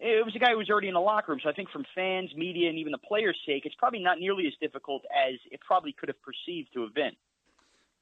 it 0.00 0.24
was 0.24 0.34
a 0.34 0.38
guy 0.38 0.52
who 0.52 0.58
was 0.58 0.70
already 0.70 0.88
in 0.88 0.94
the 0.94 1.00
locker 1.00 1.32
room. 1.32 1.40
So 1.42 1.50
I 1.50 1.52
think 1.52 1.70
from 1.70 1.84
fans, 1.94 2.30
media, 2.34 2.68
and 2.70 2.78
even 2.78 2.92
the 2.92 2.98
players' 2.98 3.36
sake, 3.46 3.66
it's 3.66 3.74
probably 3.74 4.00
not 4.00 4.18
nearly 4.18 4.46
as 4.46 4.54
difficult 4.60 5.02
as 5.14 5.34
it 5.50 5.60
probably 5.60 5.92
could 5.92 6.08
have 6.08 6.20
perceived 6.22 6.72
to 6.74 6.82
have 6.82 6.94
been. 6.94 7.12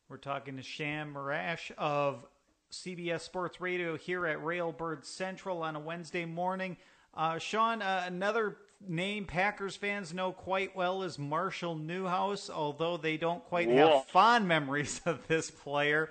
We're 0.08 0.16
talking 0.16 0.56
to 0.56 0.62
Sean 0.62 1.12
Morash 1.12 1.70
of 1.76 2.24
CBS 2.70 3.20
Sports 3.20 3.60
Radio 3.60 3.96
here 3.96 4.26
at 4.26 4.38
Railbird 4.42 5.04
Central 5.04 5.62
on 5.62 5.76
a 5.76 5.80
Wednesday 5.80 6.24
morning. 6.24 6.76
Uh, 7.14 7.38
Sean, 7.38 7.82
uh, 7.82 8.04
another 8.06 8.56
name 8.86 9.24
Packers 9.24 9.76
fans 9.76 10.14
know 10.14 10.32
quite 10.32 10.76
well 10.76 11.02
is 11.02 11.18
Marshall 11.18 11.74
Newhouse, 11.76 12.50
although 12.50 12.96
they 12.96 13.16
don't 13.16 13.44
quite 13.44 13.68
Whoa. 13.68 13.98
have 13.98 14.06
fond 14.06 14.46
memories 14.46 15.00
of 15.06 15.26
this 15.28 15.50
player. 15.50 16.10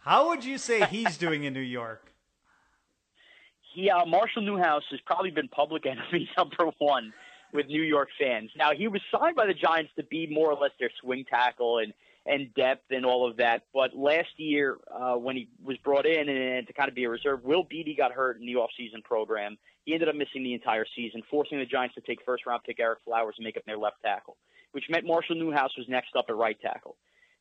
How 0.00 0.28
would 0.28 0.44
you 0.44 0.58
say 0.58 0.84
he's 0.86 1.16
doing 1.16 1.44
in 1.44 1.52
New 1.54 1.60
York? 1.60 2.12
he 3.74 3.90
uh, 3.90 4.04
Marshall 4.06 4.42
Newhouse 4.42 4.84
has 4.90 5.00
probably 5.06 5.30
been 5.30 5.48
public 5.48 5.86
enemy 5.86 6.28
number 6.36 6.70
one 6.78 7.12
with 7.52 7.66
New 7.66 7.82
York 7.82 8.08
fans. 8.18 8.50
Now 8.56 8.72
he 8.72 8.88
was 8.88 9.00
signed 9.10 9.36
by 9.36 9.46
the 9.46 9.54
Giants 9.54 9.92
to 9.96 10.02
be 10.04 10.26
more 10.26 10.50
or 10.50 10.60
less 10.60 10.72
their 10.78 10.90
swing 11.00 11.24
tackle 11.28 11.78
and 11.78 11.92
and 12.26 12.54
depth 12.54 12.90
and 12.90 13.04
all 13.04 13.28
of 13.28 13.36
that. 13.38 13.62
But 13.74 13.96
last 13.96 14.28
year, 14.36 14.78
uh, 14.90 15.14
when 15.14 15.36
he 15.36 15.48
was 15.62 15.76
brought 15.78 16.06
in 16.06 16.28
and 16.28 16.66
to 16.66 16.72
kind 16.72 16.88
of 16.88 16.94
be 16.94 17.04
a 17.04 17.10
reserve, 17.10 17.42
Will 17.42 17.64
Beatty 17.64 17.94
got 17.94 18.12
hurt 18.12 18.40
in 18.40 18.46
the 18.46 18.54
offseason 18.54 19.02
program. 19.02 19.58
He 19.84 19.94
ended 19.94 20.08
up 20.08 20.14
missing 20.14 20.44
the 20.44 20.54
entire 20.54 20.86
season, 20.94 21.22
forcing 21.28 21.58
the 21.58 21.66
Giants 21.66 21.96
to 21.96 22.00
take 22.00 22.20
first 22.24 22.46
round 22.46 22.62
pick 22.64 22.78
Ereck 22.78 22.96
Flowers 23.04 23.34
and 23.38 23.44
make 23.44 23.56
up 23.56 23.64
their 23.64 23.78
left 23.78 23.96
tackle, 24.02 24.36
which 24.70 24.84
meant 24.88 25.06
Marshall 25.06 25.36
Newhouse 25.36 25.76
was 25.76 25.88
next 25.88 26.14
up 26.16 26.26
at 26.28 26.36
right 26.36 26.60
tackle. 26.60 26.96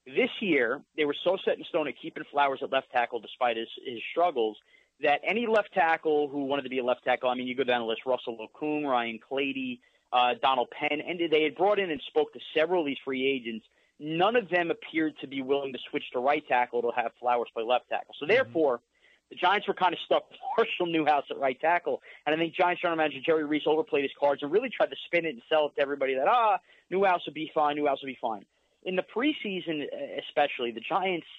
This 0.05 0.31
year, 0.39 0.81
they 0.97 1.05
were 1.05 1.15
so 1.23 1.37
set 1.45 1.59
in 1.59 1.63
stone 1.65 1.87
at 1.87 1.93
keeping 2.01 2.23
Flowers 2.31 2.59
at 2.63 2.71
left 2.71 2.91
tackle 2.91 3.19
despite 3.19 3.57
his, 3.57 3.67
his 3.85 4.01
struggles 4.11 4.57
that 5.01 5.21
any 5.23 5.47
left 5.47 5.73
tackle 5.73 6.27
who 6.27 6.45
wanted 6.45 6.63
to 6.63 6.69
be 6.69 6.79
a 6.79 6.83
left 6.83 7.03
tackle, 7.03 7.29
I 7.29 7.35
mean, 7.35 7.47
you 7.47 7.55
go 7.55 7.63
down 7.63 7.81
the 7.81 7.87
list, 7.87 8.01
Russell 8.05 8.37
Okung, 8.37 8.85
Ryan 8.85 9.19
Clady, 9.19 9.81
uh, 10.13 10.35
Donald 10.41 10.69
Penn, 10.71 11.01
and 11.01 11.19
they 11.31 11.43
had 11.43 11.55
brought 11.55 11.79
in 11.79 11.89
and 11.89 12.01
spoke 12.07 12.33
to 12.33 12.39
several 12.55 12.81
of 12.81 12.87
these 12.87 12.97
free 13.03 13.27
agents. 13.27 13.65
None 14.03 14.35
of 14.35 14.49
them 14.49 14.71
appeared 14.71 15.13
to 15.21 15.27
be 15.27 15.41
willing 15.41 15.73
to 15.73 15.79
switch 15.89 16.03
to 16.13 16.19
right 16.19 16.43
tackle 16.47 16.81
to 16.81 16.91
have 16.95 17.11
Flowers 17.19 17.49
play 17.53 17.63
left 17.63 17.87
tackle. 17.89 18.15
So 18.19 18.25
therefore, 18.25 18.77
mm-hmm. 18.77 19.29
the 19.29 19.35
Giants 19.35 19.67
were 19.67 19.75
kind 19.75 19.93
of 19.93 19.99
stuck 20.05 20.29
with 20.29 20.39
Marshall 20.57 20.87
Newhouse 20.87 21.25
at 21.29 21.37
right 21.37 21.59
tackle. 21.59 22.01
And 22.25 22.35
I 22.35 22.37
think 22.37 22.55
Giants 22.55 22.81
general 22.81 22.97
manager 22.97 23.19
Jerry 23.23 23.45
Reese 23.45 23.63
overplayed 23.67 24.03
his 24.03 24.11
cards 24.19 24.41
and 24.41 24.51
really 24.51 24.69
tried 24.69 24.89
to 24.89 24.95
spin 25.05 25.25
it 25.25 25.29
and 25.29 25.41
sell 25.47 25.67
it 25.67 25.75
to 25.75 25.81
everybody 25.81 26.15
that, 26.15 26.27
ah, 26.27 26.57
Newhouse 26.89 27.21
will 27.25 27.33
be 27.33 27.51
fine, 27.53 27.75
Newhouse 27.75 28.01
will 28.01 28.09
be 28.09 28.17
fine. 28.19 28.43
In 28.83 28.95
the 28.95 29.03
preseason, 29.03 29.85
especially, 30.19 30.71
the 30.71 30.81
Giants– 30.81 31.27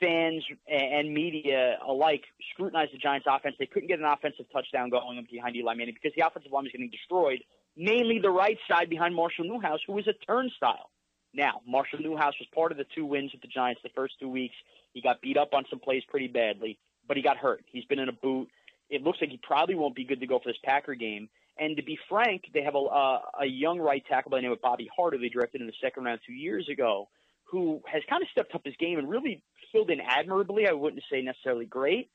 fans 0.00 0.44
and 0.68 1.12
media 1.12 1.78
alike 1.86 2.22
scrutinized 2.52 2.92
the 2.92 2.98
Giants' 2.98 3.26
offense. 3.28 3.56
They 3.58 3.66
couldn't 3.66 3.88
get 3.88 3.98
an 3.98 4.04
offensive 4.04 4.46
touchdown 4.52 4.90
going 4.90 5.26
behind 5.30 5.56
Eli 5.56 5.74
Manning 5.74 5.94
because 5.94 6.14
the 6.16 6.26
offensive 6.26 6.52
line 6.52 6.64
was 6.64 6.72
getting 6.72 6.90
destroyed, 6.90 7.40
mainly 7.76 8.18
the 8.18 8.30
right 8.30 8.58
side 8.68 8.90
behind 8.90 9.14
Marshall 9.14 9.44
Newhouse, 9.44 9.80
who 9.86 9.92
was 9.92 10.06
a 10.06 10.12
turnstile. 10.26 10.90
Now, 11.34 11.60
Marshall 11.66 11.98
Newhouse 12.00 12.34
was 12.38 12.48
part 12.54 12.70
of 12.70 12.78
the 12.78 12.86
two 12.94 13.04
wins 13.04 13.32
with 13.32 13.42
the 13.42 13.48
Giants 13.48 13.80
the 13.82 13.90
first 13.94 14.14
two 14.20 14.28
weeks. 14.28 14.54
He 14.92 15.02
got 15.02 15.20
beat 15.20 15.36
up 15.36 15.52
on 15.52 15.64
some 15.68 15.80
plays 15.80 16.02
pretty 16.08 16.28
badly, 16.28 16.78
but 17.08 17.16
he 17.16 17.22
got 17.22 17.36
hurt. 17.36 17.64
He's 17.66 17.84
been 17.84 17.98
in 17.98 18.08
a 18.08 18.12
boot. 18.12 18.48
It 18.88 19.02
looks 19.02 19.18
like 19.20 19.30
he 19.30 19.40
probably 19.42 19.74
won't 19.74 19.96
be 19.96 20.04
good 20.04 20.20
to 20.20 20.26
go 20.26 20.38
for 20.38 20.48
this 20.48 20.58
Packer 20.62 20.94
game. 20.94 21.28
And 21.58 21.76
to 21.76 21.82
be 21.82 21.98
frank, 22.08 22.44
they 22.52 22.62
have 22.62 22.74
a, 22.74 22.78
uh, 22.78 23.20
a 23.40 23.46
young 23.46 23.78
right 23.78 24.04
tackle 24.08 24.30
by 24.30 24.38
the 24.38 24.42
name 24.42 24.52
of 24.52 24.60
Bobby 24.60 24.88
Hart, 24.94 25.14
who 25.14 25.20
they 25.20 25.28
drafted 25.28 25.60
in 25.60 25.66
the 25.66 25.72
second 25.82 26.04
round 26.04 26.20
two 26.26 26.32
years 26.32 26.68
ago, 26.68 27.08
who 27.44 27.80
has 27.86 28.02
kind 28.08 28.22
of 28.22 28.28
stepped 28.30 28.54
up 28.54 28.62
his 28.64 28.74
game 28.78 28.98
and 28.98 29.08
really 29.08 29.42
filled 29.72 29.90
in 29.90 30.00
admirably. 30.00 30.68
I 30.68 30.72
wouldn't 30.72 31.02
say 31.10 31.22
necessarily 31.22 31.64
great, 31.64 32.10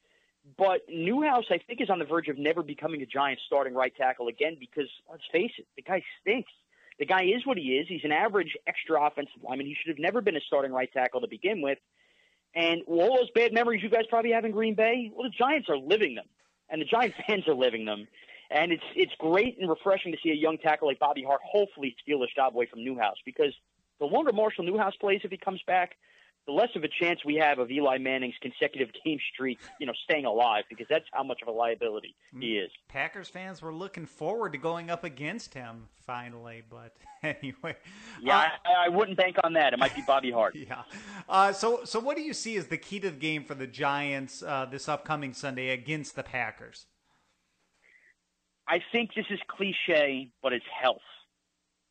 but 0.58 0.82
Newhouse, 0.90 1.46
I 1.50 1.60
think, 1.68 1.82
is 1.82 1.90
on 1.90 2.00
the 2.00 2.06
verge 2.06 2.28
of 2.28 2.38
never 2.38 2.64
becoming 2.64 3.02
a 3.02 3.06
Giant 3.06 3.40
starting 3.46 3.74
right 3.74 3.96
tackle 3.96 4.28
again 4.28 4.58
because, 4.60 4.90
let's 5.10 5.24
face 5.32 5.52
it, 5.58 5.68
the 5.76 5.82
guy 5.82 6.04
stinks. 6.22 6.52
The 7.00 7.06
guy 7.06 7.24
is 7.24 7.46
what 7.46 7.58
he 7.58 7.78
is. 7.78 7.88
He's 7.88 8.04
an 8.04 8.12
average 8.12 8.58
extra 8.68 9.02
offensive 9.06 9.42
lineman. 9.42 9.66
He 9.66 9.76
should 9.82 9.90
have 9.90 10.00
never 10.00 10.22
been 10.22 10.36
a 10.36 10.42
starting 10.42 10.72
right 10.72 10.92
tackle 10.92 11.22
to 11.22 11.28
begin 11.28 11.62
with. 11.62 11.78
And 12.54 12.82
all 12.88 13.16
those 13.18 13.30
bad 13.34 13.54
memories 13.54 13.82
you 13.82 13.90
guys 13.90 14.04
probably 14.10 14.32
have 14.32 14.44
in 14.44 14.52
Green 14.52 14.76
Bay, 14.76 15.12
well, 15.14 15.24
the 15.24 15.36
Giants 15.36 15.70
are 15.70 15.78
living 15.78 16.16
them, 16.16 16.26
and 16.70 16.82
the 16.82 16.86
Giant 16.86 17.14
fans 17.28 17.48
are 17.48 17.56
living 17.56 17.86
them. 17.86 18.08
And 18.52 18.72
it's 18.72 18.84
it's 18.96 19.14
great 19.20 19.60
and 19.60 19.70
refreshing 19.70 20.12
to 20.12 20.18
see 20.24 20.32
a 20.32 20.36
young 20.36 20.58
tackle 20.58 20.88
like 20.88 21.00
Bobby 21.00 21.24
Hart 21.24 21.42
hopefully 21.46 21.96
steal 22.02 22.22
his 22.22 22.32
job 22.36 22.56
away 22.56 22.66
from 22.66 22.84
Newhouse 22.84 23.18
because 23.24 23.54
the 24.00 24.06
longer 24.06 24.34
Marshall 24.34 24.64
Newhouse 24.66 24.96
plays 25.00 25.22
if 25.24 25.30
he 25.30 25.38
comes 25.38 25.62
back, 25.68 25.98
the 26.50 26.56
less 26.56 26.70
of 26.76 26.84
a 26.84 26.88
chance 26.88 27.20
we 27.24 27.36
have 27.36 27.60
of 27.60 27.70
Eli 27.70 28.00
Manning's 28.00 28.34
consecutive 28.42 28.90
game 29.06 29.20
streak, 29.34 29.60
you 29.80 29.86
know, 29.86 29.94
staying 30.04 30.26
alive 30.26 30.64
because 30.68 30.88
that's 30.90 31.06
how 31.14 31.22
much 31.24 31.42
of 31.44 31.48
a 31.48 31.52
liability 31.52 32.16
he 32.40 32.58
is. 32.58 32.72
Packers 32.88 33.30
fans 33.30 33.62
were 33.62 33.74
looking 33.74 34.08
forward 34.08 34.54
to 34.54 34.58
going 34.58 34.90
up 34.90 35.04
against 35.04 35.54
him 35.54 35.88
finally, 36.00 36.64
but 36.68 36.96
anyway. 37.24 37.76
Yeah, 38.20 38.38
uh, 38.38 38.48
I, 38.66 38.86
I, 38.88 38.90
wouldn't 38.90 39.18
bank 39.18 39.38
on 39.44 39.54
that. 39.54 39.74
It 39.74 39.80
might 39.80 39.96
be 39.96 40.02
Bobby 40.02 40.32
Hart. 40.32 40.56
yeah. 40.56 40.82
Uh, 41.28 41.54
so, 41.54 41.82
so 41.84 42.00
what 42.00 42.18
do 42.18 42.24
you 42.24 42.34
see 42.34 42.58
as 42.58 42.66
the 42.66 42.78
key 42.78 43.00
to 43.02 43.12
the 43.12 43.16
game 43.16 43.44
for 43.44 43.54
the 43.54 43.68
Giants 43.68 44.42
uh, 44.42 44.66
this 44.66 44.90
upcoming 44.90 45.34
Sunday 45.34 45.70
against 45.70 46.16
the 46.16 46.24
Packers? 46.24 46.88
I 48.68 48.80
think 48.92 49.12
this 49.16 49.26
is 49.30 49.40
cliche, 49.48 50.30
but 50.42 50.54
it's 50.54 50.66
health. 50.82 51.02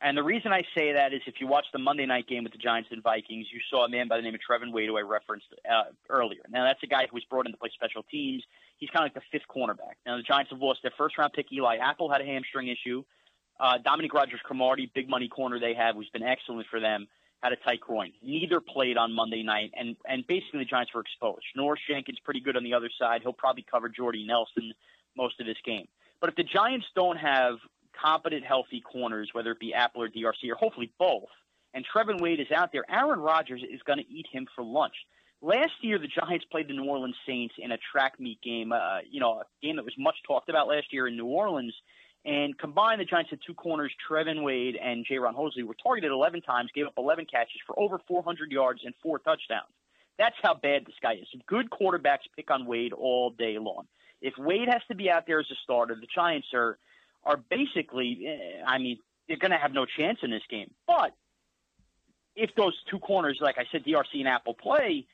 And 0.01 0.17
the 0.17 0.23
reason 0.23 0.53
I 0.53 0.63
say 0.77 0.93
that 0.93 1.13
is 1.13 1.21
if 1.27 1.41
you 1.41 1.49
watch 1.49 1.67
the 1.73 1.79
Monday 1.79 2.07
night 2.07 2.29
game 2.29 2.45
with 2.45 2.53
the 2.53 2.59
Giants 2.59 2.89
and 2.93 3.03
Vikings, 3.03 3.49
you 3.53 3.59
saw 3.69 3.85
a 3.85 3.89
man 3.89 4.07
by 4.07 4.17
the 4.17 4.23
name 4.23 4.35
of 4.35 4.41
Trevin 4.49 4.73
Wade, 4.73 4.89
who 4.89 4.97
I 4.97 5.01
referenced 5.01 5.47
uh, 5.69 5.91
earlier. 6.09 6.43
Now, 6.51 6.65
that's 6.65 6.83
a 6.85 6.87
guy 6.87 7.07
who 7.11 7.15
was 7.15 7.25
brought 7.25 7.47
in 7.47 7.53
to 7.53 7.59
play 7.59 7.71
special 7.75 8.05
teams. 8.05 8.45
He's 8.77 8.91
kind 8.91 9.05
of 9.05 9.07
like 9.13 9.15
the 9.15 9.29
fifth 9.33 9.49
cornerback. 9.51 9.99
Now, 10.07 10.17
the 10.17 10.23
Giants 10.23 10.53
have 10.53 10.61
lost 10.61 10.81
their 10.83 10.93
first 10.97 11.19
round 11.19 11.33
pick. 11.33 11.53
Eli 11.53 11.79
Apple 11.79 12.11
had 12.11 12.21
a 12.21 12.25
hamstring 12.25 12.69
issue. 12.69 13.03
Uh, 13.59 13.79
Dominique 13.79 14.15
Rodgers 14.15 14.39
Cromartie, 14.45 14.91
big 14.95 15.09
money 15.09 15.27
corner 15.27 15.59
they 15.59 15.75
have, 15.75 15.97
who's 15.97 16.11
been 16.11 16.23
excellent 16.23 16.69
for 16.71 16.79
them, 16.79 17.09
had 17.43 17.53
a 17.53 17.57
tight 17.57 17.81
groin. 17.81 18.13
Neither 18.23 18.61
played 18.61 18.97
on 18.97 19.13
Monday 19.13 19.43
night, 19.43 19.73
and, 19.77 19.97
and 20.09 20.25
basically 20.29 20.61
the 20.61 20.65
Giants 20.65 20.95
were 20.95 21.01
exposed. 21.01 21.43
Janoris 21.57 21.79
Jenkins 21.89 22.19
pretty 22.25 22.41
good 22.41 22.57
on 22.57 22.63
the 22.63 22.75
other 22.75 22.91
side. 23.01 23.23
He'll 23.23 23.33
probably 23.33 23.67
cover 23.69 23.89
Jordy 23.89 24.25
Nelson 24.25 24.73
most 25.17 25.41
of 25.41 25.47
this 25.47 25.57
game. 25.65 25.89
But 26.21 26.31
if 26.31 26.37
the 26.37 26.45
Giants 26.45 26.87
don't 26.95 27.17
have 27.17 27.55
competent, 28.01 28.45
healthy 28.45 28.81
corners, 28.81 29.31
whether 29.33 29.53
it 29.53 29.61
be 29.61 29.75
Apple 29.75 30.03
or 30.03 30.09
DRC, 30.09 30.51
or 30.51 30.55
hopefully 30.55 30.93
both, 30.99 31.29
and 31.75 31.85
Trevin 31.87 32.21
Wade 32.21 32.41
is 32.41 32.51
out 32.55 32.73
there, 32.73 32.85
Aaron 32.91 33.21
Rodgers 33.21 33.63
is 33.63 33.81
going 33.87 33.99
to 33.99 34.11
eat 34.11 34.27
him 34.31 34.47
for 34.55 34.65
lunch. 34.65 34.95
Last 35.41 35.73
year, 35.83 35.99
the 35.99 36.09
Giants 36.09 36.45
played 36.51 36.69
the 36.69 36.75
New 36.75 36.85
Orleans 36.85 37.15
Saints 37.27 37.55
in 37.59 37.71
a 37.71 37.79
track 37.93 38.19
meet 38.19 38.41
game, 38.43 38.73
uh, 38.73 38.99
you 39.09 39.21
know, 39.21 39.41
a 39.41 39.45
game 39.63 39.77
that 39.77 39.85
was 39.85 39.95
much 39.97 40.17
talked 40.27 40.49
about 40.49 40.67
last 40.67 40.93
year 40.93 41.07
in 41.07 41.17
New 41.17 41.27
Orleans. 41.27 41.75
And 42.25 42.59
combined, 42.59 43.01
the 43.01 43.05
Giants 43.05 43.31
had 43.31 43.39
two 43.47 43.55
corners, 43.55 43.93
Trevin 44.11 44.43
Wade 44.43 44.77
and 44.77 45.07
Jayron 45.07 45.35
Hosley, 45.35 45.63
were 45.63 45.77
targeted 45.81 46.11
11 46.11 46.43
times, 46.43 46.71
gave 46.75 46.87
up 46.87 46.95
11 46.99 47.27
catches 47.27 47.61
for 47.67 47.79
over 47.79 48.01
400 48.09 48.51
yards 48.51 48.81
and 48.85 48.95
four 49.03 49.21
touchdowns. 49.21 49.71
That's 50.19 50.35
how 50.43 50.55
bad 50.55 50.85
this 50.85 50.97
guy 51.01 51.15
is. 51.15 51.29
Good 51.47 51.71
quarterbacks 51.71 52.27
pick 52.35 52.51
on 52.51 52.67
Wade 52.67 52.93
all 52.93 53.31
day 53.31 53.59
long. 53.59 53.87
If 54.21 54.35
Wade 54.37 54.69
has 54.69 54.83
to 54.89 54.97
be 54.97 55.09
out 55.09 55.29
there 55.29 55.39
as 55.39 55.47
a 55.53 55.55
starter, 55.63 55.95
the 55.95 56.09
Giants 56.13 56.49
are 56.53 56.79
are 57.25 57.37
basically, 57.37 58.27
eh, 58.27 58.63
I 58.67 58.79
mean, 58.79 58.99
they're 59.27 59.37
going 59.37 59.51
to 59.51 59.59
have 59.59 59.73
no 59.73 59.85
chance 59.85 60.19
in 60.23 60.31
this 60.31 60.43
game. 60.49 60.71
But 60.87 61.15
if 62.35 62.55
those 62.57 62.75
two 62.91 62.99
corners, 62.99 63.39
like 63.41 63.59
I 63.59 63.65
said, 63.71 63.85
DRC 63.85 64.15
and 64.15 64.29
Apple 64.29 64.55
play, 64.55 65.07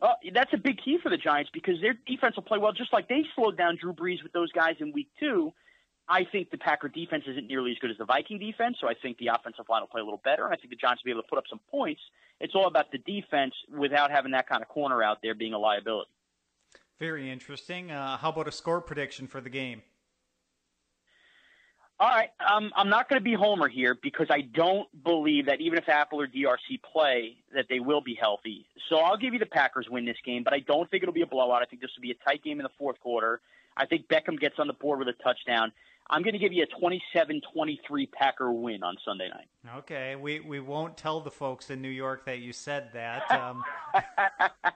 uh, 0.00 0.14
that's 0.32 0.52
a 0.54 0.56
big 0.56 0.78
key 0.82 0.98
for 1.02 1.10
the 1.10 1.16
Giants 1.16 1.50
because 1.52 1.80
their 1.80 1.94
defense 2.06 2.36
will 2.36 2.42
play 2.42 2.58
well, 2.58 2.72
just 2.72 2.92
like 2.92 3.08
they 3.08 3.24
slowed 3.34 3.58
down 3.58 3.76
Drew 3.76 3.92
Brees 3.92 4.22
with 4.22 4.32
those 4.32 4.50
guys 4.52 4.76
in 4.80 4.92
Week 4.92 5.08
Two. 5.18 5.52
I 6.08 6.24
think 6.24 6.50
the 6.50 6.58
Packer 6.58 6.88
defense 6.88 7.24
isn't 7.28 7.46
nearly 7.46 7.70
as 7.70 7.78
good 7.78 7.90
as 7.90 7.98
the 7.98 8.04
Viking 8.04 8.38
defense, 8.38 8.78
so 8.80 8.88
I 8.88 8.94
think 8.94 9.18
the 9.18 9.28
offensive 9.28 9.66
line 9.68 9.82
will 9.82 9.88
play 9.88 10.00
a 10.00 10.04
little 10.04 10.20
better, 10.24 10.44
and 10.44 10.52
I 10.52 10.56
think 10.56 10.70
the 10.70 10.76
Giants 10.76 11.02
will 11.04 11.10
be 11.10 11.12
able 11.12 11.22
to 11.22 11.28
put 11.28 11.38
up 11.38 11.44
some 11.48 11.60
points. 11.70 12.00
It's 12.40 12.54
all 12.54 12.66
about 12.66 12.90
the 12.90 12.98
defense 12.98 13.54
without 13.72 14.10
having 14.10 14.32
that 14.32 14.48
kind 14.48 14.62
of 14.62 14.68
corner 14.68 15.02
out 15.02 15.18
there 15.22 15.34
being 15.34 15.52
a 15.52 15.58
liability. 15.58 16.10
Very 16.98 17.30
interesting. 17.30 17.92
Uh, 17.92 18.16
how 18.16 18.30
about 18.30 18.48
a 18.48 18.52
score 18.52 18.80
prediction 18.80 19.26
for 19.26 19.40
the 19.40 19.50
game? 19.50 19.82
All 22.00 22.08
right, 22.08 22.30
um, 22.50 22.72
I'm 22.76 22.88
not 22.88 23.10
going 23.10 23.20
to 23.20 23.24
be 23.24 23.34
Homer 23.34 23.68
here 23.68 23.94
because 23.94 24.28
I 24.30 24.40
don't 24.40 24.88
believe 25.04 25.44
that 25.46 25.60
even 25.60 25.76
if 25.76 25.86
Apple 25.86 26.18
or 26.18 26.26
DRC 26.26 26.80
play, 26.82 27.36
that 27.54 27.66
they 27.68 27.78
will 27.78 28.00
be 28.00 28.14
healthy. 28.14 28.64
So 28.88 28.96
I'll 28.96 29.18
give 29.18 29.34
you 29.34 29.38
the 29.38 29.44
Packers 29.44 29.86
win 29.90 30.06
this 30.06 30.16
game, 30.24 30.42
but 30.42 30.54
I 30.54 30.60
don't 30.60 30.90
think 30.90 31.02
it'll 31.02 31.12
be 31.12 31.20
a 31.20 31.26
blowout. 31.26 31.60
I 31.60 31.66
think 31.66 31.82
this 31.82 31.90
will 31.94 32.00
be 32.00 32.10
a 32.10 32.24
tight 32.24 32.42
game 32.42 32.58
in 32.58 32.62
the 32.62 32.70
fourth 32.78 32.98
quarter. 33.00 33.42
I 33.76 33.84
think 33.84 34.08
Beckham 34.08 34.40
gets 34.40 34.54
on 34.58 34.66
the 34.66 34.72
board 34.72 34.98
with 34.98 35.08
a 35.08 35.22
touchdown. 35.22 35.72
I'm 36.08 36.22
going 36.22 36.32
to 36.32 36.38
give 36.38 36.54
you 36.54 36.64
a 36.64 37.18
27-23 37.18 38.10
Packer 38.10 38.50
win 38.50 38.82
on 38.82 38.96
Sunday 39.04 39.28
night. 39.28 39.46
Okay, 39.80 40.16
we 40.16 40.40
we 40.40 40.58
won't 40.58 40.96
tell 40.96 41.20
the 41.20 41.30
folks 41.30 41.68
in 41.68 41.82
New 41.82 41.90
York 41.90 42.24
that 42.24 42.38
you 42.38 42.54
said 42.54 42.88
that. 42.94 43.30
Um, 43.30 43.62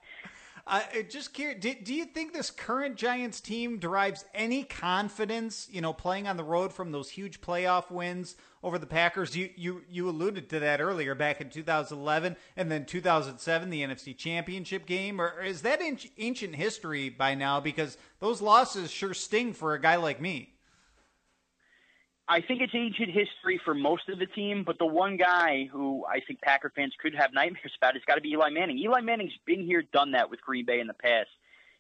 Just 1.10 1.34
do, 1.34 1.54
do 1.54 1.94
you 1.94 2.06
think 2.06 2.32
this 2.32 2.50
current 2.50 2.96
Giants 2.96 3.40
team 3.40 3.78
derives 3.78 4.24
any 4.34 4.64
confidence, 4.64 5.68
you 5.70 5.82
know, 5.82 5.92
playing 5.92 6.26
on 6.26 6.38
the 6.38 6.44
road 6.44 6.72
from 6.72 6.90
those 6.90 7.10
huge 7.10 7.42
playoff 7.42 7.90
wins 7.90 8.36
over 8.62 8.78
the 8.78 8.86
Packers? 8.86 9.36
You 9.36 9.50
you 9.56 9.82
you 9.90 10.08
alluded 10.08 10.48
to 10.50 10.60
that 10.60 10.80
earlier, 10.80 11.14
back 11.14 11.42
in 11.42 11.50
2011 11.50 12.36
and 12.56 12.72
then 12.72 12.86
2007, 12.86 13.68
the 13.68 13.82
NFC 13.82 14.16
Championship 14.16 14.86
game, 14.86 15.20
or 15.20 15.42
is 15.42 15.60
that 15.62 15.82
ancient 16.16 16.54
history 16.54 17.10
by 17.10 17.34
now? 17.34 17.60
Because 17.60 17.98
those 18.20 18.40
losses 18.40 18.90
sure 18.90 19.12
sting 19.12 19.52
for 19.52 19.74
a 19.74 19.80
guy 19.80 19.96
like 19.96 20.20
me. 20.20 20.53
I 22.26 22.40
think 22.40 22.62
it's 22.62 22.74
ancient 22.74 23.08
history 23.08 23.60
for 23.64 23.74
most 23.74 24.08
of 24.08 24.18
the 24.18 24.26
team, 24.26 24.64
but 24.64 24.78
the 24.78 24.86
one 24.86 25.18
guy 25.18 25.68
who 25.70 26.04
I 26.06 26.20
think 26.20 26.40
Packer 26.40 26.72
fans 26.74 26.94
could 27.00 27.14
have 27.14 27.34
nightmares 27.34 27.72
about 27.78 27.94
has 27.94 28.02
got 28.06 28.14
to 28.14 28.20
be 28.20 28.30
Eli 28.30 28.50
Manning. 28.50 28.78
Eli 28.78 29.00
Manning's 29.00 29.32
been 29.46 29.64
here, 29.64 29.82
done 29.92 30.12
that 30.12 30.30
with 30.30 30.40
Green 30.40 30.64
Bay 30.64 30.80
in 30.80 30.86
the 30.86 30.94
past, 30.94 31.28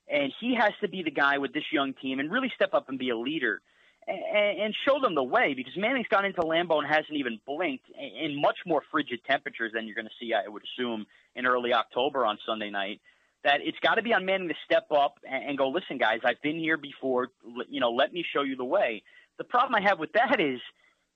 and 0.08 0.32
he 0.40 0.54
has 0.54 0.72
to 0.82 0.88
be 0.88 1.02
the 1.02 1.10
guy 1.10 1.38
with 1.38 1.54
this 1.54 1.64
young 1.72 1.94
team 1.94 2.20
and 2.20 2.30
really 2.30 2.52
step 2.54 2.74
up 2.74 2.88
and 2.88 2.98
be 2.98 3.10
a 3.10 3.16
leader 3.16 3.62
and, 4.06 4.60
and 4.60 4.74
show 4.86 5.00
them 5.00 5.14
the 5.14 5.22
way 5.22 5.54
because 5.54 5.72
Manning's 5.78 6.08
gone 6.08 6.26
into 6.26 6.42
Lambeau 6.42 6.78
and 6.78 6.86
hasn't 6.86 7.16
even 7.16 7.40
blinked 7.46 7.86
in 7.98 8.38
much 8.38 8.58
more 8.66 8.82
frigid 8.90 9.20
temperatures 9.26 9.72
than 9.74 9.86
you're 9.86 9.94
going 9.94 10.06
to 10.06 10.14
see, 10.20 10.34
I 10.34 10.46
would 10.46 10.62
assume, 10.62 11.06
in 11.34 11.46
early 11.46 11.72
October 11.72 12.26
on 12.26 12.38
Sunday 12.46 12.70
night. 12.70 13.00
That 13.44 13.60
it's 13.62 13.78
got 13.80 13.96
to 13.96 14.02
be 14.02 14.14
on 14.14 14.24
Manning 14.24 14.48
to 14.48 14.54
step 14.64 14.86
up 14.90 15.18
and 15.26 15.56
go, 15.58 15.68
listen, 15.68 15.98
guys, 15.98 16.20
I've 16.24 16.40
been 16.42 16.58
here 16.58 16.78
before. 16.78 17.28
You 17.68 17.80
know, 17.80 17.90
let 17.90 18.12
me 18.12 18.24
show 18.32 18.42
you 18.42 18.56
the 18.56 18.64
way 18.64 19.02
the 19.38 19.44
problem 19.44 19.74
I 19.74 19.80
have 19.80 19.98
with 19.98 20.12
that 20.12 20.40
is 20.40 20.60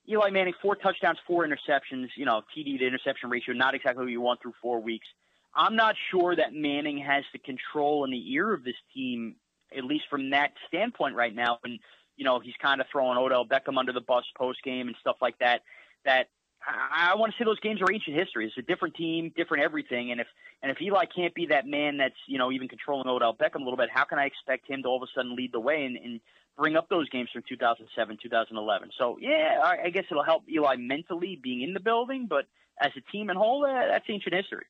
Eli 0.09 0.29
Manning, 0.29 0.53
four 0.61 0.75
touchdowns, 0.75 1.19
four 1.27 1.47
interceptions, 1.47 2.07
you 2.15 2.25
know, 2.25 2.41
TD 2.55 2.79
to 2.79 2.87
interception 2.87 3.29
ratio, 3.29 3.53
not 3.53 3.75
exactly 3.75 4.05
what 4.05 4.11
you 4.11 4.21
want 4.21 4.41
through 4.41 4.53
four 4.61 4.81
weeks. 4.81 5.07
I'm 5.55 5.75
not 5.75 5.95
sure 6.11 6.35
that 6.35 6.53
Manning 6.53 6.97
has 6.99 7.23
the 7.33 7.39
control 7.39 8.05
in 8.05 8.11
the 8.11 8.33
ear 8.33 8.53
of 8.53 8.63
this 8.63 8.75
team, 8.93 9.35
at 9.75 9.83
least 9.83 10.05
from 10.09 10.29
that 10.31 10.51
standpoint 10.67 11.15
right 11.15 11.33
now. 11.33 11.59
And, 11.63 11.79
you 12.17 12.25
know, 12.25 12.39
he's 12.39 12.55
kind 12.61 12.81
of 12.81 12.87
throwing 12.91 13.17
Odell 13.17 13.45
Beckham 13.45 13.77
under 13.77 13.93
the 13.93 14.01
bus 14.01 14.25
post 14.37 14.63
game 14.63 14.87
and 14.87 14.95
stuff 14.99 15.17
like 15.21 15.37
that. 15.39 15.61
That 16.05 16.27
I, 16.69 17.11
I 17.11 17.15
want 17.15 17.33
to 17.33 17.37
say 17.37 17.45
those 17.45 17.59
games 17.59 17.81
are 17.81 17.91
ancient 17.91 18.15
history. 18.15 18.45
It's 18.45 18.57
a 18.57 18.61
different 18.61 18.95
team, 18.95 19.31
different 19.35 19.63
everything. 19.63 20.11
And 20.11 20.21
if 20.21 20.27
and 20.61 20.71
if 20.71 20.81
Eli 20.81 21.05
can't 21.05 21.33
be 21.33 21.47
that 21.47 21.65
man 21.65 21.97
that's 21.97 22.15
you 22.27 22.37
know 22.37 22.51
even 22.51 22.67
controlling 22.67 23.07
Odell 23.07 23.33
Beckham 23.33 23.61
a 23.61 23.63
little 23.63 23.77
bit, 23.77 23.89
how 23.91 24.03
can 24.03 24.19
I 24.19 24.25
expect 24.25 24.67
him 24.67 24.83
to 24.83 24.89
all 24.89 24.97
of 24.97 25.03
a 25.03 25.11
sudden 25.15 25.35
lead 25.35 25.51
the 25.51 25.59
way 25.59 25.85
and, 25.85 25.97
and 25.97 26.19
bring 26.59 26.75
up 26.75 26.89
those 26.89 27.09
games 27.09 27.29
from 27.31 27.41
2007, 27.47 28.17
2011. 28.21 28.91
So 28.97 29.17
yeah, 29.19 29.61
I, 29.63 29.85
I 29.85 29.89
guess 29.89 30.03
it'll 30.11 30.23
help 30.23 30.43
Eli 30.49 30.75
mentally 30.75 31.39
being 31.41 31.61
in 31.61 31.73
the 31.73 31.79
building, 31.79 32.27
but 32.29 32.45
as 32.81 32.91
a 32.97 33.11
team 33.11 33.29
and 33.29 33.37
whole, 33.37 33.65
uh, 33.65 33.87
that's 33.87 34.05
ancient 34.09 34.35
history. 34.35 34.65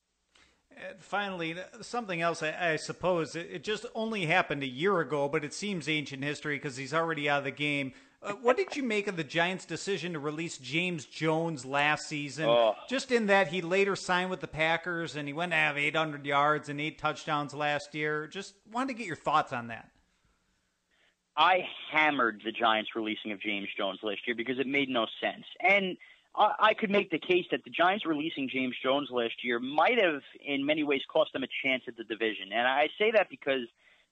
And 0.71 1.01
finally, 1.01 1.55
something 1.81 2.21
else, 2.21 2.43
I, 2.43 2.73
I 2.73 2.75
suppose 2.75 3.35
it 3.35 3.63
just 3.63 3.85
only 3.95 4.27
happened 4.27 4.63
a 4.63 4.67
year 4.67 4.99
ago, 5.01 5.27
but 5.27 5.43
it 5.43 5.53
seems 5.53 5.89
ancient 5.89 6.23
history 6.23 6.55
because 6.55 6.77
he's 6.77 6.93
already 6.93 7.27
out 7.27 7.39
of 7.39 7.43
the 7.45 7.51
game. 7.51 7.93
Uh, 8.21 8.33
what 8.33 8.57
did 8.57 8.75
you 8.75 8.83
make 8.83 9.07
of 9.07 9.15
the 9.15 9.23
Giants' 9.23 9.65
decision 9.65 10.13
to 10.13 10.19
release 10.19 10.57
James 10.57 11.05
Jones 11.05 11.65
last 11.65 12.07
season? 12.07 12.47
Oh. 12.49 12.75
Just 12.89 13.11
in 13.11 13.27
that 13.27 13.47
he 13.47 13.61
later 13.61 13.95
signed 13.95 14.29
with 14.29 14.41
the 14.41 14.47
Packers 14.47 15.15
and 15.15 15.27
he 15.27 15.33
went 15.33 15.53
to 15.53 15.57
have 15.57 15.77
800 15.77 16.25
yards 16.25 16.67
and 16.67 16.81
eight 16.81 16.97
touchdowns 16.97 17.53
last 17.53 17.95
year. 17.95 18.27
Just 18.27 18.55
wanted 18.71 18.89
to 18.89 18.93
get 18.95 19.07
your 19.07 19.15
thoughts 19.15 19.53
on 19.53 19.67
that. 19.67 19.89
I 21.37 21.65
hammered 21.89 22.41
the 22.43 22.51
Giants 22.51 22.89
releasing 22.93 23.31
of 23.31 23.41
James 23.41 23.69
Jones 23.77 23.99
last 24.03 24.19
year 24.27 24.35
because 24.35 24.59
it 24.59 24.67
made 24.67 24.89
no 24.89 25.07
sense. 25.21 25.45
And 25.61 25.95
I, 26.35 26.51
I 26.59 26.73
could 26.73 26.89
make 26.89 27.11
the 27.11 27.19
case 27.19 27.45
that 27.51 27.63
the 27.63 27.69
Giants 27.69 28.05
releasing 28.05 28.49
James 28.49 28.75
Jones 28.83 29.07
last 29.09 29.35
year 29.41 29.59
might 29.59 30.03
have, 30.03 30.21
in 30.45 30.65
many 30.65 30.83
ways, 30.83 31.01
cost 31.09 31.31
them 31.31 31.43
a 31.43 31.47
chance 31.63 31.83
at 31.87 31.95
the 31.95 32.03
division. 32.03 32.51
And 32.51 32.67
I 32.67 32.89
say 32.97 33.11
that 33.11 33.29
because 33.29 33.61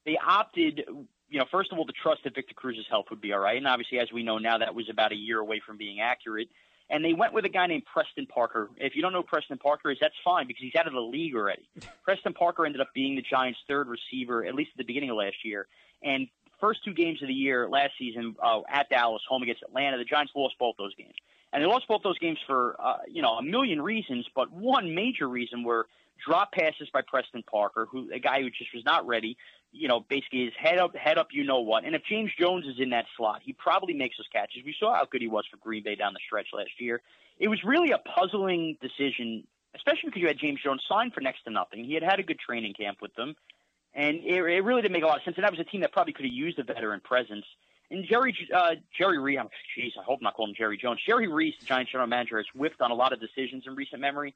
they 0.06 0.18
opted 0.26 0.86
you 1.30 1.40
know, 1.40 1.46
first 1.52 1.72
of 1.72 1.78
all, 1.78 1.86
the 1.86 1.94
trust 1.94 2.24
that 2.24 2.36
Victor 2.36 2.54
Cruz's 2.54 2.86
health 2.90 3.08
would 3.10 3.22
be 3.22 3.34
all 3.34 3.40
right, 3.40 3.58
and 3.58 3.68
obviously, 3.68 4.00
as 4.00 4.12
we 4.12 4.24
know 4.24 4.38
now, 4.38 4.58
that 4.58 4.74
was 4.74 4.90
about 4.90 5.12
a 5.12 5.16
year 5.16 5.40
away 5.40 5.62
from 5.66 5.78
being 5.78 6.00
accurate. 6.00 6.50
And 6.90 7.04
they 7.04 7.12
went 7.12 7.34
with 7.34 7.44
a 7.44 7.50
guy 7.50 7.68
named 7.68 7.84
Preston 7.92 8.28
Parker. 8.28 8.70
If 8.78 8.96
you 8.96 9.02
don't 9.02 9.12
know 9.12 9.22
who 9.22 9.28
Preston 9.28 9.58
Parker 9.58 9.92
is, 9.92 9.98
that's 10.00 10.16
fine 10.24 10.48
because 10.48 10.62
he's 10.62 10.76
out 10.76 10.88
of 10.88 10.94
the 10.94 11.02
league 11.02 11.36
already. 11.36 11.68
Preston 12.06 12.34
Parker 12.34 12.66
ended 12.66 12.80
up 12.80 12.94
being 12.94 13.16
the 13.16 13.22
Giants' 13.22 13.60
third 13.68 13.88
receiver, 13.88 14.46
at 14.46 14.56
least 14.56 14.72
at 14.74 14.78
the 14.78 14.86
beginning 14.86 15.10
of 15.10 15.18
last 15.18 15.36
year. 15.44 15.68
And 16.02 16.30
first 16.62 16.86
two 16.86 16.94
games 16.94 17.22
of 17.22 17.28
the 17.28 17.34
year 17.34 17.68
last 17.68 17.92
season 18.00 18.36
uh, 18.42 18.62
at 18.70 18.90
Dallas, 18.90 19.22
home 19.28 19.44
against 19.44 19.64
Atlanta, 19.64 19.98
the 19.98 20.06
Giants 20.06 20.32
lost 20.34 20.56
both 20.60 20.76
those 20.78 20.96
games. 20.96 21.16
And 21.52 21.62
they 21.62 21.68
lost 21.68 21.88
both 21.88 22.04
those 22.04 22.20
games 22.20 22.38
for, 22.46 22.76
uh, 22.80 22.98
you 23.08 23.22
know, 23.22 23.34
a 23.34 23.44
million 23.44 23.82
reasons, 23.82 24.26
but 24.34 24.52
one 24.52 24.96
major 24.96 25.28
reason 25.28 25.64
were 25.64 25.88
drop 26.26 26.52
passes 26.52 26.90
by 26.92 27.02
Preston 27.02 27.44
Parker, 27.44 27.88
who 27.90 28.10
a 28.14 28.20
guy 28.20 28.42
who 28.42 28.50
just 28.50 28.74
was 28.74 28.84
not 28.86 29.08
ready. 29.08 29.38
You 29.72 29.88
know, 29.88 30.00
basically 30.00 30.46
his 30.46 30.54
head 30.58 30.80
up, 30.80 30.96
head 30.96 31.18
up, 31.18 31.28
you 31.32 31.44
know 31.44 31.60
what. 31.60 31.86
And 31.86 31.96
if 31.96 32.02
James 32.10 32.32
Jones 32.40 32.66
is 32.66 32.80
in 32.80 32.90
that 32.92 33.06
slot, 33.16 33.42
he 33.44 33.54
probably 33.54 33.94
makes 33.94 34.18
those 34.18 34.28
catches. 34.32 34.64
We 34.66 34.76
saw 34.80 34.96
how 34.96 35.06
good 35.06 35.22
he 35.22 35.28
was 35.28 35.46
for 35.52 35.58
Green 35.58 35.84
Bay 35.84 35.96
down 35.96 36.14
the 36.14 36.20
stretch 36.26 36.48
last 36.54 36.80
year. 36.80 37.02
It 37.38 37.48
was 37.48 37.64
really 37.64 37.92
a 37.92 38.00
puzzling 38.00 38.78
decision, 38.82 39.46
especially 39.76 40.10
because 40.10 40.22
you 40.22 40.28
had 40.28 40.40
James 40.40 40.60
Jones 40.64 40.82
signed 40.90 41.14
for 41.14 41.22
next 41.22 41.44
to 41.44 41.52
nothing. 41.52 41.86
He 41.86 41.94
had 41.94 42.04
had 42.04 42.20
a 42.20 42.24
good 42.24 42.40
training 42.40 42.74
camp 42.74 42.98
with 43.02 43.14
them, 43.16 43.36
and 43.94 44.18
it, 44.18 44.44
it 44.44 44.64
really 44.64 44.82
didn't 44.82 44.94
make 44.94 45.04
a 45.04 45.08
lot 45.08 45.18
of 45.18 45.24
sense. 45.24 45.38
And 45.38 45.44
that 45.44 45.52
was 45.52 45.60
a 45.60 45.66
team 45.66 45.82
that 45.82 45.92
probably 45.92 46.14
could 46.14 46.26
have 46.26 46.34
used 46.34 46.58
a 46.58 46.64
veteran 46.64 47.02
presence. 47.02 47.46
And 47.90 48.06
Jerry 48.06 48.36
uh, 48.54 48.76
Jerry 48.98 49.20
Reese, 49.20 49.40
jeez, 49.78 49.92
I 50.00 50.04
hope 50.04 50.20
I'm 50.20 50.24
not 50.24 50.36
calling 50.36 50.52
him 50.52 50.56
Jerry 50.58 50.78
Jones. 50.78 51.00
Jerry 51.06 51.28
Reese, 51.28 51.56
the 51.60 51.66
Giants 51.66 51.92
general 51.92 52.08
manager, 52.08 52.38
has 52.38 52.46
whiffed 52.54 52.82
on 52.82 52.92
a 52.92 52.96
lot 52.96 53.14
of 53.14 53.20
decisions 53.20 53.64
in 53.66 53.76
recent 53.76 54.02
memory. 54.02 54.34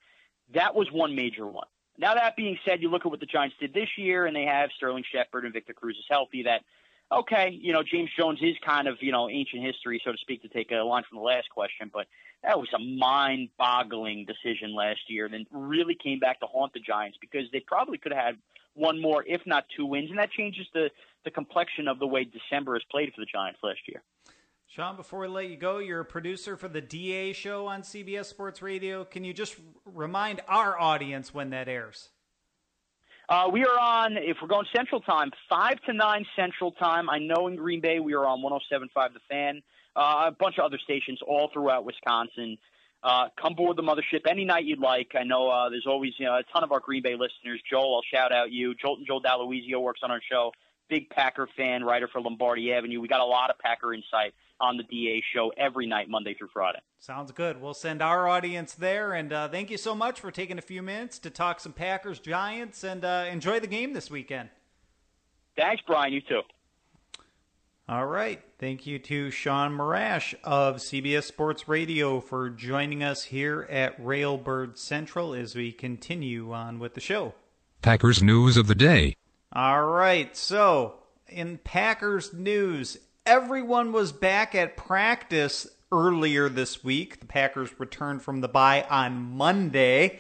That 0.54 0.76
was 0.76 0.92
one 0.92 1.16
major 1.16 1.48
one. 1.48 1.68
Now 1.98 2.16
that 2.16 2.36
being 2.36 2.58
said, 2.66 2.82
you 2.82 2.90
look 2.90 3.06
at 3.06 3.12
what 3.12 3.20
the 3.20 3.26
Giants 3.26 3.56
did 3.60 3.74
this 3.74 3.90
year, 3.98 4.26
and 4.26 4.36
they 4.36 4.46
have 4.46 4.70
Sterling 4.76 5.04
Shepard 5.12 5.46
and 5.46 5.54
Victor 5.54 5.74
Cruz 5.74 5.98
is 5.98 6.06
healthy. 6.10 6.44
That 6.44 6.62
okay, 7.12 7.50
you 7.50 7.74
know 7.74 7.84
James 7.84 8.10
Jones 8.18 8.40
is 8.42 8.56
kind 8.66 8.88
of 8.88 8.98
you 9.02 9.12
know 9.12 9.30
ancient 9.30 9.64
history, 9.64 10.02
so 10.04 10.12
to 10.12 10.18
speak, 10.18 10.42
to 10.42 10.48
take 10.48 10.72
a 10.72 10.78
line 10.78 11.04
from 11.08 11.18
the 11.18 11.24
last 11.24 11.50
question, 11.50 11.92
but 11.94 12.08
that 12.44 12.58
was 12.60 12.70
a 12.74 12.80
mind-boggling 12.80 14.26
decision 14.26 14.74
last 14.74 15.02
year. 15.08 15.26
And 15.26 15.34
then 15.34 15.46
really 15.52 15.96
came 15.96 16.20
back 16.20 16.40
to 16.40 16.48
haunt 16.48 16.74
the 16.74 16.80
Giants 16.80 17.18
because 17.22 17.46
they 17.52 17.60
probably 17.60 17.98
could 17.98 18.14
have 18.14 18.26
had 18.26 18.38
one 18.74 19.00
more, 19.00 19.24
if 19.28 19.42
not 19.46 19.66
two 19.76 19.86
wins, 19.86 20.10
and 20.10 20.18
that 20.20 20.32
changes 20.32 20.66
the 20.74 20.90
the 21.24 21.32
complexion 21.32 21.88
of 21.88 22.00
the 22.00 22.08
way 22.08 22.24
December 22.24 22.74
has 22.74 22.84
played 22.90 23.14
for 23.14 23.22
the 23.22 23.28
Giants 23.32 23.60
last 23.62 23.82
year. 23.88 24.02
Sean, 24.74 24.96
before 24.96 25.20
we 25.20 25.28
let 25.28 25.50
you 25.50 25.58
go, 25.58 25.80
you're 25.80 26.00
a 26.00 26.06
producer 26.06 26.56
for 26.56 26.70
the 26.70 26.80
DA 26.80 27.34
show 27.34 27.68
on 27.68 27.82
CBS 27.82 28.28
Sports 28.28 28.62
Radio. 28.62 29.04
Can 29.04 29.26
you 29.26 29.34
just 29.34 29.58
remind 29.84 30.40
our 30.48 30.80
audience 30.80 31.34
when 31.34 31.50
that 31.50 31.68
airs? 31.68 32.08
Uh, 33.28 33.50
we 33.52 33.66
are 33.66 33.78
on, 33.78 34.16
if 34.16 34.38
we're 34.42 34.48
going 34.48 34.66
Central 34.74 35.02
Time, 35.02 35.30
5 35.50 35.82
to 35.88 35.94
9 35.94 36.26
Central 36.38 36.72
Time. 36.72 37.10
I 37.10 37.20
know 37.20 37.48
in 37.48 37.58
Green 37.58 37.82
Bay 37.82 38.00
we 38.00 38.14
are 38.14 38.26
on 38.26 38.40
107.5 38.40 39.14
The 39.14 39.20
Fan, 39.30 39.62
uh, 39.98 40.28
a 40.28 40.32
bunch 40.32 40.58
of 40.58 40.64
other 40.64 40.80
stations 40.82 41.20
all 41.28 41.50
throughout 41.52 41.84
Wisconsin. 41.84 42.58
Uh, 43.04 43.26
come 43.42 43.56
board 43.56 43.76
the 43.76 43.84
mothership 43.84 44.22
any 44.26 44.46
night 44.46 44.64
you'd 44.64 44.80
like. 44.80 45.12
I 45.20 45.26
know 45.26 45.50
uh, 45.50 45.68
there's 45.68 45.86
always 45.86 46.14
you 46.18 46.28
know, 46.28 46.36
a 46.36 46.44
ton 46.54 46.64
of 46.64 46.72
our 46.72 46.80
Green 46.80 47.04
Bay 47.04 47.16
listeners. 47.16 47.62
Joel, 47.70 47.96
I'll 47.96 48.18
shout 48.18 48.32
out 48.32 48.54
you. 48.54 48.74
Joel, 48.76 49.00
Joel 49.06 49.22
Daloisio 49.22 49.82
works 49.82 50.00
on 50.02 50.12
our 50.12 50.22
show. 50.32 50.54
Big 50.88 51.10
Packer 51.10 51.50
fan, 51.58 51.84
writer 51.84 52.08
for 52.08 52.22
Lombardi 52.22 52.72
Avenue. 52.72 53.02
We 53.02 53.10
got 53.10 53.20
a 53.20 53.26
lot 53.26 53.50
of 53.50 53.60
Packer 53.60 53.94
insight 53.94 54.34
on 54.62 54.78
the 54.78 54.84
DA 54.84 55.24
show 55.34 55.52
every 55.58 55.88
night, 55.88 56.10
Monday 56.10 56.34
through 56.34 56.50
Friday. 56.54 56.80
Sounds 57.00 57.32
good. 57.32 57.62
We'll 57.62 57.74
send 57.74 58.02
our 58.02 58.28
audience 58.28 58.74
there. 58.74 59.14
And 59.14 59.34
uh, 59.34 59.50
thank 59.50 59.72
you 59.72 59.78
so 59.78 59.96
much 59.96 60.20
for 60.20 60.32
taking 60.32 60.58
a 60.58 60.62
few 60.62 60.82
minutes 60.82 61.20
to 61.20 61.30
talk 61.30 61.60
some 61.60 61.74
Packers, 61.74 62.20
Giants, 62.20 62.84
and 62.84 63.04
uh, 63.04 63.26
enjoy 63.30 63.60
the 63.60 63.68
game 63.68 63.94
this 63.94 64.12
weekend. 64.12 64.50
Thanks, 65.58 65.82
Brian. 65.86 66.14
You 66.14 66.22
too. 66.22 66.42
All 67.90 68.06
right. 68.06 68.42
Thank 68.58 68.88
you 68.88 69.00
to 69.00 69.32
Sean 69.32 69.78
Morash 69.78 70.34
of 70.44 70.78
CBS 70.78 71.24
Sports 71.24 71.68
Radio 71.68 72.22
for 72.22 72.50
joining 72.50 73.04
us 73.04 73.24
here 73.26 73.68
at 73.70 74.02
Railbird 74.02 74.78
Central 74.78 75.34
as 75.34 75.56
we 75.56 75.72
continue 75.72 76.54
on 76.54 76.80
with 76.80 76.94
the 76.94 77.02
show. 77.02 77.34
Packers 77.82 78.24
news 78.24 78.56
of 78.56 78.68
the 78.68 78.76
day. 78.76 79.16
All 79.52 79.84
right. 79.86 80.38
So, 80.38 81.00
in 81.28 81.58
Packers 81.58 82.32
news, 82.32 82.98
everyone 83.26 83.92
was 83.92 84.12
back 84.12 84.56
at 84.56 84.78
practice 84.78 85.68
earlier 85.92 86.50
this 86.50 86.84
week. 86.84 87.20
The 87.20 87.26
Packers 87.26 87.80
returned 87.80 88.22
from 88.22 88.42
the 88.42 88.48
bye 88.48 88.86
on 88.90 89.36
Monday, 89.36 90.20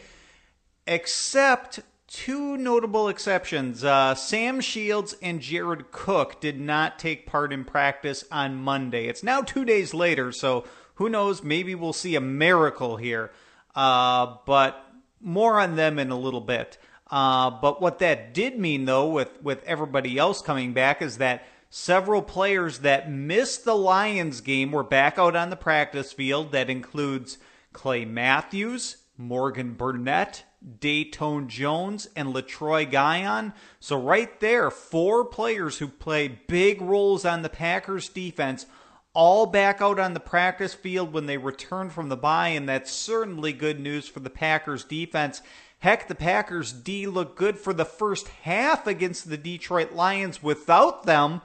except 0.85 1.79
two 2.07 2.57
notable 2.57 3.07
exceptions. 3.07 3.83
Uh, 3.83 4.13
Sam 4.15 4.61
Shields 4.61 5.15
and 5.21 5.41
Jared 5.41 5.91
Cook 5.91 6.41
did 6.41 6.59
not 6.59 6.99
take 6.99 7.25
part 7.25 7.53
in 7.53 7.63
practice 7.63 8.25
on 8.31 8.55
Monday. 8.55 9.07
It's 9.07 9.23
now 9.23 9.41
two 9.41 9.65
days 9.65 9.93
later, 9.93 10.31
so 10.31 10.65
who 10.95 11.09
knows? 11.09 11.41
Maybe 11.41 11.73
we'll 11.73 11.93
see 11.93 12.15
a 12.15 12.21
miracle 12.21 12.97
here. 12.97 13.31
Uh, 13.73 14.35
but 14.45 14.85
more 15.21 15.59
on 15.59 15.75
them 15.75 15.97
in 15.97 16.11
a 16.11 16.19
little 16.19 16.41
bit. 16.41 16.77
Uh, 17.09 17.49
but 17.49 17.81
what 17.81 17.99
that 17.99 18.33
did 18.33 18.59
mean, 18.59 18.85
though, 18.85 19.09
with, 19.09 19.41
with 19.41 19.63
everybody 19.63 20.17
else 20.17 20.41
coming 20.41 20.73
back, 20.73 21.01
is 21.01 21.17
that 21.17 21.45
several 21.71 22.21
players 22.21 22.79
that 22.79 23.09
missed 23.09 23.65
the 23.65 23.75
Lions 23.75 24.41
game 24.41 24.71
were 24.71 24.83
back 24.83 25.17
out 25.17 25.35
on 25.35 25.49
the 25.49 25.55
practice 25.55 26.13
field. 26.13 26.51
That 26.51 26.69
includes 26.69 27.39
Clay 27.73 28.05
Matthews, 28.05 28.97
Morgan 29.17 29.73
Burnett, 29.73 30.43
Datone 30.79 31.47
Jones, 31.47 32.07
and 32.15 32.35
Letroy 32.35 32.91
Guion. 32.91 33.53
So, 33.79 33.99
right 33.99 34.39
there, 34.41 34.69
four 34.69 35.25
players 35.25 35.79
who 35.79 35.87
play 35.87 36.39
big 36.47 36.81
roles 36.81 37.25
on 37.25 37.41
the 37.41 37.49
Packers 37.49 38.09
defense, 38.09 38.65
all 39.13 39.45
back 39.45 39.81
out 39.81 39.97
on 39.97 40.13
the 40.13 40.19
practice 40.19 40.73
field 40.73 41.13
when 41.13 41.25
they 41.25 41.37
return 41.37 41.89
from 41.89 42.09
the 42.09 42.17
bye, 42.17 42.49
and 42.49 42.67
that's 42.67 42.91
certainly 42.91 43.53
good 43.53 43.79
news 43.79 44.07
for 44.07 44.19
the 44.19 44.29
Packers 44.29 44.83
defense. 44.83 45.41
Heck, 45.79 46.07
the 46.07 46.15
Packers 46.15 46.71
D 46.71 47.07
looked 47.07 47.37
good 47.37 47.57
for 47.57 47.73
the 47.73 47.85
first 47.85 48.27
half 48.43 48.85
against 48.85 49.29
the 49.29 49.37
Detroit 49.37 49.93
Lions 49.93 50.43
without 50.43 51.03
them. 51.05 51.41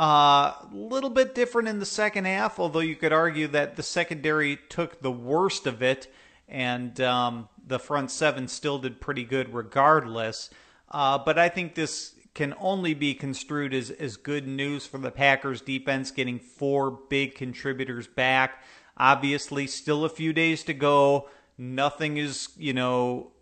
A 0.00 0.02
uh, 0.02 0.54
little 0.72 1.10
bit 1.10 1.34
different 1.34 1.68
in 1.68 1.78
the 1.78 1.84
second 1.84 2.24
half, 2.24 2.58
although 2.58 2.80
you 2.80 2.96
could 2.96 3.12
argue 3.12 3.46
that 3.48 3.76
the 3.76 3.82
secondary 3.82 4.58
took 4.70 5.02
the 5.02 5.12
worst 5.12 5.66
of 5.66 5.82
it, 5.82 6.10
and 6.48 6.98
um, 7.02 7.50
the 7.66 7.78
front 7.78 8.10
seven 8.10 8.48
still 8.48 8.78
did 8.78 8.98
pretty 8.98 9.24
good 9.24 9.52
regardless. 9.52 10.48
Uh, 10.90 11.18
but 11.18 11.38
I 11.38 11.50
think 11.50 11.74
this 11.74 12.14
can 12.32 12.54
only 12.58 12.94
be 12.94 13.12
construed 13.12 13.74
as, 13.74 13.90
as 13.90 14.16
good 14.16 14.46
news 14.48 14.86
for 14.86 14.96
the 14.96 15.10
Packers 15.10 15.60
defense, 15.60 16.10
getting 16.10 16.38
four 16.38 16.90
big 17.10 17.34
contributors 17.34 18.06
back. 18.06 18.64
Obviously, 18.96 19.66
still 19.66 20.06
a 20.06 20.08
few 20.08 20.32
days 20.32 20.64
to 20.64 20.72
go. 20.72 21.28
Nothing 21.58 22.16
is, 22.16 22.48
you 22.56 22.72
know, 22.72 23.32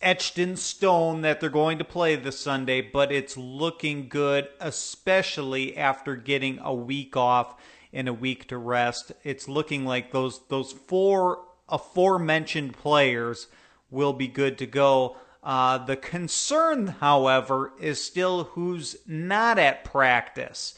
etched 0.00 0.38
in 0.38 0.56
stone 0.56 1.22
that 1.22 1.40
they're 1.40 1.50
going 1.50 1.78
to 1.78 1.84
play 1.84 2.16
this 2.16 2.38
Sunday, 2.38 2.80
but 2.80 3.12
it's 3.12 3.36
looking 3.36 4.08
good, 4.08 4.48
especially 4.60 5.76
after 5.76 6.16
getting 6.16 6.58
a 6.60 6.74
week 6.74 7.16
off 7.16 7.56
and 7.92 8.08
a 8.08 8.12
week 8.12 8.48
to 8.48 8.58
rest. 8.58 9.12
It's 9.24 9.48
looking 9.48 9.84
like 9.84 10.12
those 10.12 10.40
those 10.48 10.72
four 10.72 11.42
aforementioned 11.68 12.74
players 12.74 13.48
will 13.90 14.12
be 14.12 14.28
good 14.28 14.58
to 14.58 14.66
go. 14.66 15.16
Uh, 15.42 15.78
the 15.78 15.96
concern, 15.96 16.88
however, 16.88 17.72
is 17.80 18.02
still 18.02 18.44
who's 18.44 18.96
not 19.06 19.58
at 19.58 19.84
practice. 19.84 20.74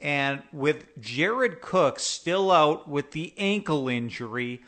And 0.00 0.42
with 0.52 0.98
Jared 1.00 1.60
Cook 1.60 1.98
still 1.98 2.50
out 2.50 2.88
with 2.88 3.12
the 3.12 3.34
ankle 3.36 3.88
injury, 3.88 4.62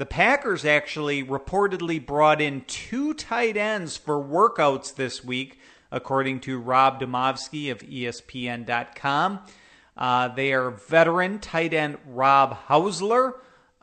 the 0.00 0.06
Packers 0.06 0.64
actually 0.64 1.22
reportedly 1.22 2.04
brought 2.04 2.40
in 2.40 2.62
two 2.62 3.12
tight 3.12 3.54
ends 3.58 3.98
for 3.98 4.14
workouts 4.14 4.94
this 4.94 5.22
week, 5.22 5.58
according 5.90 6.40
to 6.40 6.58
Rob 6.58 6.98
Demovsky 6.98 7.70
of 7.70 7.80
ESPN.com. 7.80 9.40
Uh, 9.98 10.28
they 10.28 10.54
are 10.54 10.70
veteran 10.70 11.38
tight 11.38 11.74
end 11.74 11.98
Rob 12.06 12.56
Housler, 12.68 13.34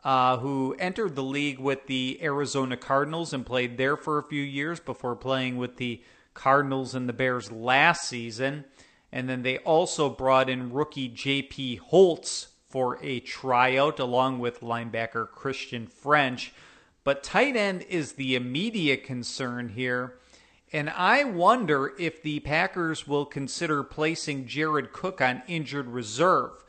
uh, 0.02 0.38
who 0.38 0.74
entered 0.80 1.14
the 1.14 1.22
league 1.22 1.60
with 1.60 1.86
the 1.86 2.18
Arizona 2.20 2.76
Cardinals 2.76 3.32
and 3.32 3.46
played 3.46 3.78
there 3.78 3.96
for 3.96 4.18
a 4.18 4.24
few 4.24 4.42
years 4.42 4.80
before 4.80 5.14
playing 5.14 5.56
with 5.56 5.76
the 5.76 6.02
Cardinals 6.34 6.96
and 6.96 7.08
the 7.08 7.12
Bears 7.12 7.52
last 7.52 8.08
season. 8.08 8.64
And 9.12 9.28
then 9.28 9.42
they 9.42 9.58
also 9.58 10.10
brought 10.10 10.50
in 10.50 10.72
rookie 10.72 11.06
J.P. 11.06 11.76
Holtz 11.76 12.48
for 12.68 12.98
a 13.02 13.20
tryout 13.20 13.98
along 13.98 14.38
with 14.38 14.60
linebacker 14.60 15.28
Christian 15.30 15.86
French. 15.86 16.52
But 17.04 17.22
tight 17.22 17.56
end 17.56 17.82
is 17.88 18.12
the 18.12 18.34
immediate 18.34 19.04
concern 19.04 19.70
here. 19.70 20.18
And 20.72 20.90
I 20.90 21.24
wonder 21.24 21.94
if 21.98 22.22
the 22.22 22.40
Packers 22.40 23.06
will 23.06 23.24
consider 23.24 23.82
placing 23.82 24.46
Jared 24.46 24.92
Cook 24.92 25.22
on 25.22 25.42
injured 25.48 25.88
reserve. 25.88 26.62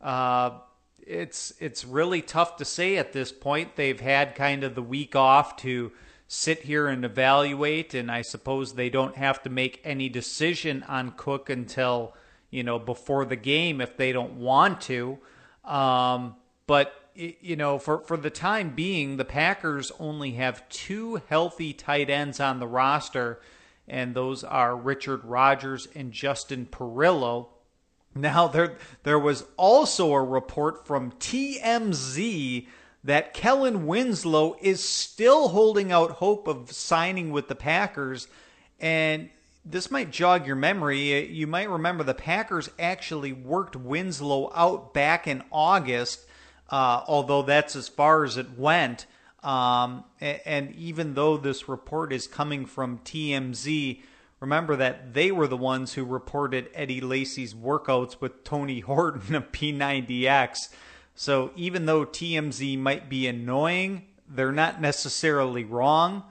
Uh, 0.00 0.58
it's 1.04 1.52
it's 1.58 1.84
really 1.84 2.22
tough 2.22 2.56
to 2.58 2.64
say 2.64 2.96
at 2.96 3.12
this 3.12 3.32
point. 3.32 3.74
They've 3.74 4.00
had 4.00 4.36
kind 4.36 4.62
of 4.62 4.76
the 4.76 4.82
week 4.82 5.16
off 5.16 5.56
to 5.58 5.90
sit 6.28 6.60
here 6.60 6.86
and 6.86 7.04
evaluate, 7.04 7.92
and 7.92 8.08
I 8.08 8.22
suppose 8.22 8.74
they 8.74 8.88
don't 8.88 9.16
have 9.16 9.42
to 9.42 9.50
make 9.50 9.80
any 9.82 10.08
decision 10.08 10.84
on 10.84 11.14
Cook 11.16 11.50
until 11.50 12.14
you 12.50 12.64
know, 12.64 12.78
before 12.78 13.24
the 13.24 13.36
game 13.36 13.80
if 13.80 13.96
they 13.96 14.12
don't 14.12 14.34
want 14.34 14.80
to. 14.82 15.18
Um, 15.70 16.34
but 16.66 16.92
you 17.14 17.56
know, 17.56 17.78
for 17.78 18.00
for 18.00 18.16
the 18.16 18.30
time 18.30 18.74
being, 18.74 19.16
the 19.16 19.24
Packers 19.24 19.92
only 19.98 20.32
have 20.32 20.68
two 20.68 21.20
healthy 21.28 21.72
tight 21.72 22.10
ends 22.10 22.40
on 22.40 22.58
the 22.58 22.66
roster, 22.66 23.40
and 23.86 24.14
those 24.14 24.42
are 24.42 24.76
Richard 24.76 25.24
Rodgers 25.24 25.86
and 25.94 26.12
Justin 26.12 26.66
Perillo. 26.70 27.48
Now 28.14 28.48
there 28.48 28.76
there 29.04 29.18
was 29.18 29.44
also 29.56 30.12
a 30.12 30.22
report 30.22 30.86
from 30.86 31.12
TMZ 31.12 32.66
that 33.04 33.32
Kellen 33.32 33.86
Winslow 33.86 34.56
is 34.60 34.82
still 34.82 35.48
holding 35.48 35.92
out 35.92 36.12
hope 36.12 36.48
of 36.48 36.72
signing 36.72 37.30
with 37.30 37.48
the 37.48 37.54
Packers 37.54 38.28
and 38.78 39.30
this 39.64 39.90
might 39.90 40.10
jog 40.10 40.46
your 40.46 40.56
memory. 40.56 41.26
You 41.26 41.46
might 41.46 41.68
remember 41.68 42.02
the 42.02 42.14
Packers 42.14 42.70
actually 42.78 43.32
worked 43.32 43.76
Winslow 43.76 44.50
out 44.54 44.94
back 44.94 45.26
in 45.26 45.42
August, 45.52 46.26
uh, 46.70 47.02
although 47.06 47.42
that's 47.42 47.76
as 47.76 47.88
far 47.88 48.24
as 48.24 48.36
it 48.36 48.58
went. 48.58 49.06
Um, 49.42 50.04
and, 50.20 50.74
even 50.74 51.14
though 51.14 51.38
this 51.38 51.66
report 51.68 52.12
is 52.12 52.26
coming 52.26 52.66
from 52.66 52.98
TMZ, 52.98 54.02
remember 54.38 54.76
that 54.76 55.14
they 55.14 55.32
were 55.32 55.46
the 55.46 55.56
ones 55.56 55.94
who 55.94 56.04
reported 56.04 56.68
Eddie 56.74 57.00
Lacy's 57.00 57.54
workouts 57.54 58.20
with 58.20 58.44
Tony 58.44 58.80
Horton 58.80 59.34
of 59.34 59.50
P90X. 59.50 60.68
So 61.14 61.52
even 61.56 61.86
though 61.86 62.04
TMZ 62.04 62.78
might 62.78 63.08
be 63.08 63.26
annoying, 63.26 64.06
they're 64.28 64.52
not 64.52 64.80
necessarily 64.80 65.64
wrong. 65.64 66.24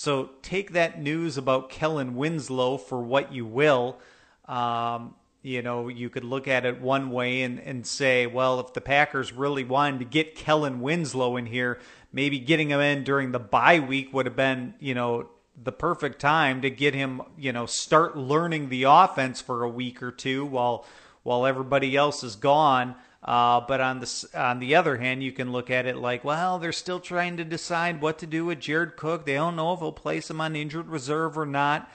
So 0.00 0.30
take 0.40 0.72
that 0.72 0.98
news 0.98 1.36
about 1.36 1.68
Kellen 1.68 2.16
Winslow 2.16 2.78
for 2.78 3.02
what 3.02 3.34
you 3.34 3.44
will. 3.44 3.98
Um, 4.46 5.14
you 5.42 5.60
know, 5.60 5.88
you 5.88 6.08
could 6.08 6.24
look 6.24 6.48
at 6.48 6.64
it 6.64 6.80
one 6.80 7.10
way 7.10 7.42
and, 7.42 7.58
and 7.58 7.86
say, 7.86 8.26
well, 8.26 8.60
if 8.60 8.72
the 8.72 8.80
Packers 8.80 9.30
really 9.30 9.62
wanted 9.62 9.98
to 9.98 10.06
get 10.06 10.34
Kellen 10.34 10.80
Winslow 10.80 11.36
in 11.36 11.44
here, 11.44 11.80
maybe 12.14 12.38
getting 12.38 12.70
him 12.70 12.80
in 12.80 13.04
during 13.04 13.32
the 13.32 13.38
bye 13.38 13.78
week 13.78 14.10
would 14.14 14.24
have 14.24 14.36
been, 14.36 14.72
you 14.80 14.94
know, 14.94 15.28
the 15.62 15.70
perfect 15.70 16.18
time 16.18 16.62
to 16.62 16.70
get 16.70 16.94
him, 16.94 17.20
you 17.36 17.52
know, 17.52 17.66
start 17.66 18.16
learning 18.16 18.70
the 18.70 18.84
offense 18.84 19.42
for 19.42 19.64
a 19.64 19.68
week 19.68 20.02
or 20.02 20.10
two 20.10 20.46
while 20.46 20.86
while 21.24 21.44
everybody 21.44 21.94
else 21.94 22.24
is 22.24 22.36
gone. 22.36 22.94
Uh, 23.30 23.60
but 23.60 23.80
on 23.80 24.00
the 24.00 24.28
on 24.34 24.58
the 24.58 24.74
other 24.74 24.96
hand, 24.96 25.22
you 25.22 25.30
can 25.30 25.52
look 25.52 25.70
at 25.70 25.86
it 25.86 25.94
like, 25.96 26.24
well, 26.24 26.58
they're 26.58 26.72
still 26.72 26.98
trying 26.98 27.36
to 27.36 27.44
decide 27.44 28.00
what 28.00 28.18
to 28.18 28.26
do 28.26 28.44
with 28.44 28.58
Jared 28.58 28.96
Cook. 28.96 29.24
They 29.24 29.34
don't 29.34 29.54
know 29.54 29.72
if 29.72 29.78
he'll 29.78 29.92
place 29.92 30.28
him 30.28 30.40
on 30.40 30.56
injured 30.56 30.88
reserve 30.88 31.38
or 31.38 31.46
not. 31.46 31.88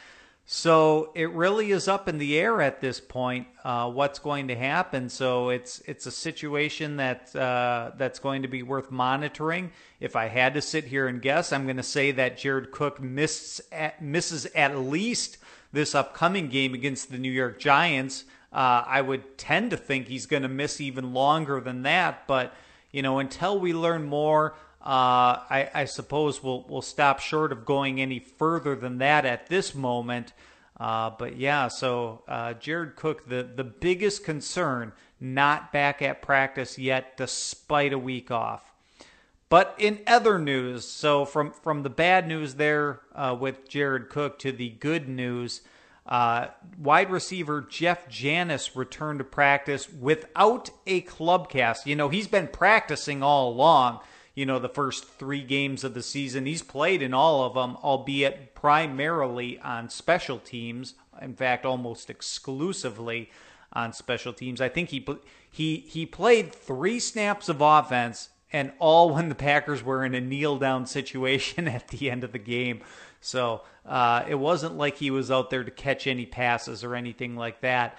So 0.45 1.11
it 1.13 1.29
really 1.31 1.71
is 1.71 1.89
up 1.89 2.07
in 2.07 2.19
the 2.19 2.39
air 2.39 2.61
at 2.61 2.79
this 2.79 3.01
point 3.01 3.47
uh, 3.65 3.91
what's 3.91 4.17
going 4.17 4.47
to 4.47 4.55
happen. 4.55 5.09
So 5.09 5.49
it's 5.49 5.79
it's 5.79 6.05
a 6.05 6.11
situation 6.11 6.95
that 6.97 7.35
uh, 7.35 7.91
that's 7.97 8.19
going 8.19 8.43
to 8.43 8.47
be 8.47 8.63
worth 8.63 8.89
monitoring. 8.89 9.73
If 9.99 10.15
I 10.15 10.27
had 10.27 10.53
to 10.53 10.61
sit 10.61 10.85
here 10.85 11.05
and 11.05 11.21
guess, 11.21 11.51
I'm 11.51 11.65
going 11.65 11.75
to 11.75 11.83
say 11.83 12.11
that 12.11 12.37
Jared 12.37 12.71
Cook 12.71 13.01
misses 13.01 13.59
at, 13.73 14.01
misses 14.01 14.45
at 14.55 14.77
least 14.77 15.37
this 15.75 15.93
upcoming 15.93 16.47
game 16.47 16.73
against 16.73 17.11
the 17.11 17.17
New 17.17 17.31
York 17.31 17.59
Giants. 17.59 18.23
Uh, 18.51 18.83
I 18.87 19.01
would 19.01 19.37
tend 19.37 19.71
to 19.71 19.77
think 19.77 20.07
he's 20.07 20.25
going 20.25 20.43
to 20.43 20.49
miss 20.49 20.81
even 20.81 21.13
longer 21.13 21.59
than 21.59 21.83
that. 21.83 22.25
But 22.25 22.53
you 22.91 23.01
know, 23.01 23.19
until 23.19 23.59
we 23.59 23.73
learn 23.73 24.05
more, 24.05 24.55
uh, 24.81 25.43
I, 25.49 25.69
I, 25.73 25.85
suppose 25.85 26.41
we'll 26.41 26.65
we'll 26.69 26.81
stop 26.81 27.19
short 27.19 27.51
of 27.51 27.65
going 27.65 27.99
any 28.01 28.19
further 28.19 28.75
than 28.75 28.99
that 28.99 29.25
at 29.25 29.47
this 29.47 29.75
moment. 29.75 30.31
Uh, 30.79 31.09
but 31.17 31.35
yeah, 31.37 31.67
so 31.67 32.23
uh, 32.27 32.53
Jared 32.53 32.95
Cook, 32.95 33.27
the 33.27 33.43
the 33.43 33.63
biggest 33.63 34.23
concern, 34.23 34.93
not 35.19 35.73
back 35.73 36.01
at 36.01 36.21
practice 36.21 36.77
yet, 36.77 37.17
despite 37.17 37.93
a 37.93 37.99
week 37.99 38.31
off. 38.31 38.74
But 39.49 39.75
in 39.77 39.99
other 40.07 40.39
news, 40.39 40.87
so 40.87 41.23
from 41.23 41.51
from 41.51 41.83
the 41.83 41.89
bad 41.89 42.27
news 42.27 42.55
there 42.55 43.01
uh, 43.13 43.35
with 43.39 43.69
Jared 43.69 44.09
Cook 44.09 44.39
to 44.39 44.51
the 44.51 44.69
good 44.69 45.07
news. 45.07 45.61
Uh, 46.05 46.47
wide 46.77 47.09
receiver 47.09 47.65
Jeff 47.67 48.07
Janis 48.07 48.75
returned 48.75 49.19
to 49.19 49.25
practice 49.25 49.91
without 49.91 50.69
a 50.85 51.01
club 51.01 51.49
cast. 51.49 51.87
You 51.87 51.95
know, 51.95 52.09
he's 52.09 52.27
been 52.27 52.47
practicing 52.47 53.23
all 53.23 53.49
along, 53.49 54.01
you 54.35 54.45
know, 54.45 54.59
the 54.59 54.69
first 54.69 55.05
three 55.05 55.41
games 55.41 55.83
of 55.83 55.95
the 55.95 56.03
season. 56.03 56.45
He's 56.45 56.61
played 56.61 57.01
in 57.01 57.13
all 57.15 57.43
of 57.43 57.55
them, 57.55 57.77
albeit 57.77 58.53
primarily 58.53 59.57
on 59.59 59.89
special 59.89 60.37
teams. 60.37 60.93
In 61.19 61.33
fact, 61.33 61.65
almost 61.65 62.11
exclusively 62.11 63.31
on 63.73 63.91
special 63.93 64.33
teams. 64.33 64.61
I 64.61 64.69
think 64.69 64.89
he 64.89 65.05
he 65.49 65.77
he 65.77 66.05
played 66.05 66.53
three 66.53 66.99
snaps 66.99 67.49
of 67.49 67.61
offense 67.61 68.29
and 68.51 68.71
all 68.79 69.13
when 69.13 69.29
the 69.29 69.35
Packers 69.35 69.83
were 69.83 70.05
in 70.05 70.13
a 70.13 70.21
kneel 70.21 70.57
down 70.57 70.85
situation 70.85 71.67
at 71.69 71.87
the 71.89 72.09
end 72.09 72.23
of 72.23 72.31
the 72.31 72.39
game. 72.39 72.81
So 73.21 73.61
uh, 73.85 74.23
it 74.27 74.35
wasn't 74.35 74.77
like 74.77 74.97
he 74.97 75.11
was 75.11 75.31
out 75.31 75.49
there 75.49 75.63
to 75.63 75.71
catch 75.71 76.07
any 76.07 76.25
passes 76.25 76.83
or 76.83 76.95
anything 76.95 77.35
like 77.35 77.61
that. 77.61 77.97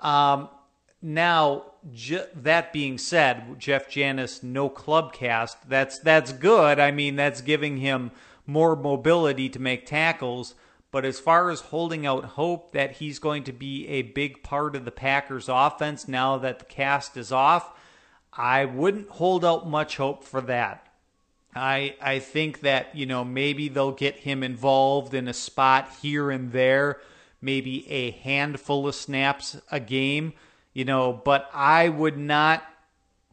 Um, 0.00 0.48
now, 1.00 1.64
that 2.34 2.72
being 2.72 2.98
said, 2.98 3.58
Jeff 3.58 3.88
Janis 3.88 4.42
no 4.42 4.68
club 4.68 5.12
cast. 5.12 5.68
That's 5.68 5.98
that's 6.00 6.32
good. 6.32 6.80
I 6.80 6.90
mean, 6.90 7.16
that's 7.16 7.40
giving 7.40 7.76
him 7.76 8.10
more 8.46 8.74
mobility 8.74 9.48
to 9.50 9.60
make 9.60 9.86
tackles. 9.86 10.54
But 10.90 11.04
as 11.04 11.20
far 11.20 11.50
as 11.50 11.60
holding 11.60 12.06
out 12.06 12.24
hope 12.24 12.72
that 12.72 12.92
he's 12.92 13.18
going 13.18 13.44
to 13.44 13.52
be 13.52 13.86
a 13.88 14.02
big 14.02 14.42
part 14.42 14.74
of 14.74 14.84
the 14.84 14.90
Packers 14.90 15.48
offense 15.48 16.08
now 16.08 16.38
that 16.38 16.58
the 16.58 16.64
cast 16.64 17.16
is 17.16 17.30
off, 17.30 17.77
I 18.38 18.66
wouldn't 18.66 19.08
hold 19.08 19.44
out 19.44 19.68
much 19.68 19.96
hope 19.96 20.22
for 20.22 20.40
that. 20.42 20.86
I 21.56 21.96
I 22.00 22.20
think 22.20 22.60
that 22.60 22.94
you 22.94 23.04
know 23.04 23.24
maybe 23.24 23.68
they'll 23.68 23.92
get 23.92 24.18
him 24.18 24.44
involved 24.44 25.12
in 25.12 25.26
a 25.26 25.34
spot 25.34 25.90
here 26.00 26.30
and 26.30 26.52
there, 26.52 27.00
maybe 27.42 27.90
a 27.90 28.12
handful 28.12 28.86
of 28.86 28.94
snaps 28.94 29.60
a 29.72 29.80
game, 29.80 30.34
you 30.72 30.84
know, 30.84 31.12
but 31.12 31.50
I 31.52 31.88
would 31.88 32.16
not 32.16 32.62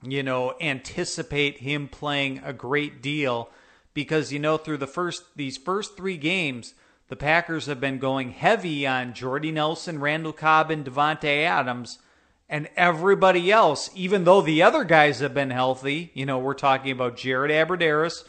you 0.01 0.23
know 0.23 0.55
anticipate 0.59 1.59
him 1.59 1.87
playing 1.87 2.41
a 2.43 2.51
great 2.51 3.01
deal 3.01 3.49
because 3.93 4.33
you 4.33 4.39
know 4.39 4.57
through 4.57 4.77
the 4.77 4.87
first 4.87 5.23
these 5.35 5.57
first 5.57 5.95
3 5.95 6.17
games 6.17 6.73
the 7.07 7.15
Packers 7.15 7.67
have 7.67 7.79
been 7.79 7.99
going 7.99 8.31
heavy 8.31 8.87
on 8.87 9.13
Jordy 9.13 9.51
Nelson, 9.51 9.99
Randall 9.99 10.33
Cobb 10.33 10.71
and 10.71 10.83
Davante 10.83 11.43
Adams 11.43 11.99
and 12.47 12.69
everybody 12.75 13.51
else, 13.51 13.89
even 13.95 14.23
though 14.23 14.41
the 14.41 14.63
other 14.63 14.83
guys 14.83 15.19
have 15.19 15.33
been 15.33 15.49
healthy, 15.49 16.11
you 16.13 16.25
know, 16.25 16.37
we're 16.39 16.53
talking 16.53 16.91
about 16.91 17.17
Jared 17.17 17.51
Abbrederis, 17.51 18.23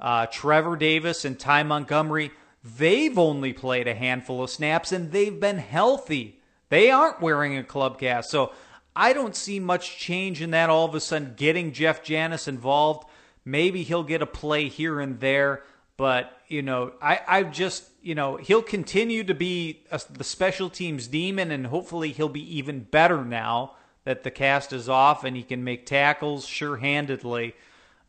uh, 0.00 0.26
Trevor 0.26 0.76
Davis, 0.76 1.24
and 1.24 1.38
Ty 1.38 1.62
Montgomery, 1.62 2.32
they've 2.64 3.16
only 3.18 3.52
played 3.52 3.86
a 3.86 3.94
handful 3.94 4.42
of 4.42 4.50
snaps 4.50 4.92
and 4.92 5.12
they've 5.12 5.38
been 5.38 5.58
healthy. 5.58 6.40
They 6.68 6.90
aren't 6.90 7.20
wearing 7.20 7.56
a 7.56 7.64
club 7.64 7.98
cast. 7.98 8.30
So 8.30 8.52
I 8.94 9.12
don't 9.12 9.36
see 9.36 9.60
much 9.60 9.98
change 9.98 10.42
in 10.42 10.50
that 10.50 10.70
all 10.70 10.86
of 10.86 10.94
a 10.94 11.00
sudden 11.00 11.34
getting 11.36 11.72
Jeff 11.72 12.02
Janis 12.02 12.48
involved. 12.48 13.08
Maybe 13.44 13.82
he'll 13.82 14.02
get 14.02 14.22
a 14.22 14.26
play 14.26 14.68
here 14.68 15.00
and 15.00 15.20
there. 15.20 15.62
But, 16.00 16.32
you 16.48 16.62
know, 16.62 16.92
I, 17.02 17.20
I 17.28 17.42
just, 17.42 17.84
you 18.00 18.14
know, 18.14 18.36
he'll 18.36 18.62
continue 18.62 19.22
to 19.24 19.34
be 19.34 19.82
a, 19.90 20.00
the 20.10 20.24
special 20.24 20.70
teams 20.70 21.06
demon, 21.06 21.50
and 21.50 21.66
hopefully 21.66 22.10
he'll 22.12 22.30
be 22.30 22.56
even 22.56 22.84
better 22.84 23.22
now 23.22 23.72
that 24.04 24.22
the 24.22 24.30
cast 24.30 24.72
is 24.72 24.88
off 24.88 25.24
and 25.24 25.36
he 25.36 25.42
can 25.42 25.62
make 25.62 25.84
tackles 25.84 26.46
sure 26.46 26.78
handedly. 26.78 27.54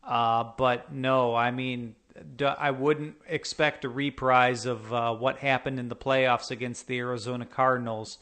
Uh, 0.05 0.45
but 0.57 0.93
no, 0.93 1.35
I 1.35 1.51
mean, 1.51 1.95
I 2.41 2.71
wouldn't 2.71 3.15
expect 3.27 3.83
a 3.83 3.89
reprise 3.89 4.65
of 4.65 4.93
uh, 4.93 5.13
what 5.13 5.39
happened 5.39 5.77
in 5.77 5.89
the 5.89 5.95
playoffs 5.97 6.49
against 6.49 6.87
the 6.87 6.97
Arizona 6.97 7.45
Cardinals. 7.45 8.19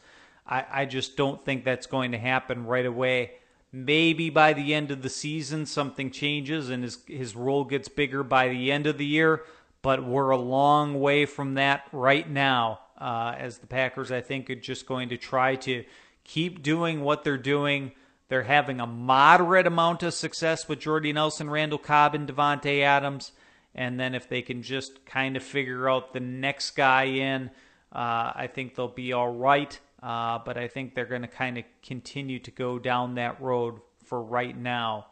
I, 0.48 0.64
I 0.68 0.84
just 0.84 1.16
don't 1.16 1.44
think 1.44 1.64
that's 1.64 1.86
going 1.86 2.10
to 2.10 2.18
happen 2.18 2.66
right 2.66 2.86
away. 2.86 3.34
Maybe 3.72 4.30
by 4.30 4.52
the 4.52 4.74
end 4.74 4.90
of 4.90 5.02
the 5.02 5.08
season, 5.08 5.64
something 5.64 6.10
changes 6.10 6.70
and 6.70 6.82
his, 6.82 6.98
his 7.06 7.36
role 7.36 7.62
gets 7.62 7.86
bigger 7.86 8.24
by 8.24 8.48
the 8.48 8.72
end 8.72 8.88
of 8.88 8.98
the 8.98 9.06
year 9.06 9.44
but 9.82 10.04
we're 10.04 10.30
a 10.30 10.36
long 10.36 11.00
way 11.00 11.26
from 11.26 11.54
that 11.54 11.86
right 11.92 12.28
now. 12.28 12.80
Uh, 12.98 13.34
as 13.38 13.58
the 13.58 13.66
Packers, 13.66 14.12
I 14.12 14.20
think, 14.20 14.50
are 14.50 14.54
just 14.54 14.86
going 14.86 15.08
to 15.08 15.16
try 15.16 15.56
to 15.56 15.84
keep 16.24 16.62
doing 16.62 17.00
what 17.00 17.24
they're 17.24 17.38
doing. 17.38 17.92
They're 18.28 18.42
having 18.42 18.78
a 18.78 18.86
moderate 18.86 19.66
amount 19.66 20.02
of 20.02 20.14
success 20.14 20.68
with 20.68 20.80
Jordy 20.80 21.12
Nelson, 21.12 21.48
Randall 21.48 21.78
Cobb, 21.78 22.14
and 22.14 22.28
Davante 22.28 22.82
Adams. 22.82 23.32
And 23.74 23.98
then 23.98 24.14
if 24.14 24.28
they 24.28 24.42
can 24.42 24.62
just 24.62 25.04
kind 25.06 25.36
of 25.36 25.42
figure 25.42 25.88
out 25.88 26.12
the 26.12 26.20
next 26.20 26.72
guy 26.72 27.04
in, 27.04 27.50
uh, 27.92 28.32
I 28.34 28.50
think 28.52 28.74
they'll 28.74 28.88
be 28.88 29.12
all 29.12 29.32
right. 29.32 29.78
Uh, 30.02 30.38
but 30.44 30.56
I 30.56 30.68
think 30.68 30.94
they're 30.94 31.04
going 31.06 31.22
to 31.22 31.28
kind 31.28 31.58
of 31.58 31.64
continue 31.82 32.38
to 32.40 32.50
go 32.50 32.78
down 32.78 33.14
that 33.16 33.40
road 33.40 33.80
for 34.04 34.22
right 34.22 34.56
now. 34.56 35.06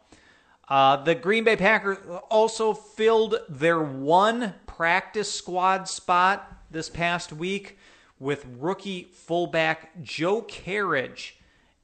Uh, 0.69 0.97
the 0.97 1.15
Green 1.15 1.43
Bay 1.43 1.55
Packers 1.55 1.97
also 2.29 2.73
filled 2.73 3.35
their 3.49 3.81
one 3.81 4.53
practice 4.67 5.31
squad 5.31 5.89
spot 5.89 6.59
this 6.69 6.89
past 6.89 7.33
week 7.33 7.77
with 8.19 8.45
rookie 8.59 9.09
fullback 9.13 10.01
Joe 10.03 10.43
Kerridge 10.43 11.33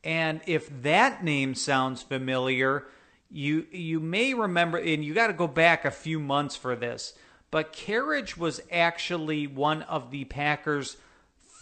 And 0.04 0.42
if 0.46 0.70
that 0.84 1.24
name 1.24 1.56
sounds 1.56 2.04
familiar, 2.04 2.86
you 3.32 3.66
you 3.72 4.00
may 4.00 4.36
remember, 4.36 4.78
and 4.78 5.04
you 5.04 5.16
got 5.16 5.28
to 5.28 5.34
go 5.34 5.48
back 5.48 5.84
a 5.84 5.92
few 5.92 6.20
months 6.20 6.56
for 6.56 6.76
this. 6.76 7.16
But 7.50 7.74
Carriage 7.74 8.38
was 8.38 8.62
actually 8.72 9.48
one 9.48 9.82
of 9.84 10.12
the 10.12 10.26
Packers' 10.26 10.98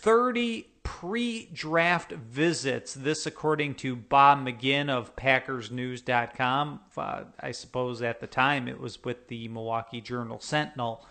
30 0.03 0.67
pre-draft 0.83 2.11
visits. 2.11 2.93
This, 2.93 3.25
according 3.25 3.75
to 3.75 3.95
Bob 3.95 4.45
McGinn 4.45 4.89
of 4.89 5.15
PackersNews.com. 5.15 6.81
Uh, 6.97 7.23
I 7.39 7.51
suppose 7.51 8.01
at 8.01 8.19
the 8.19 8.27
time 8.27 8.67
it 8.67 8.81
was 8.81 9.01
with 9.05 9.29
the 9.29 9.47
Milwaukee 9.47 10.01
Journal 10.01 10.41
Sentinel. 10.41 11.07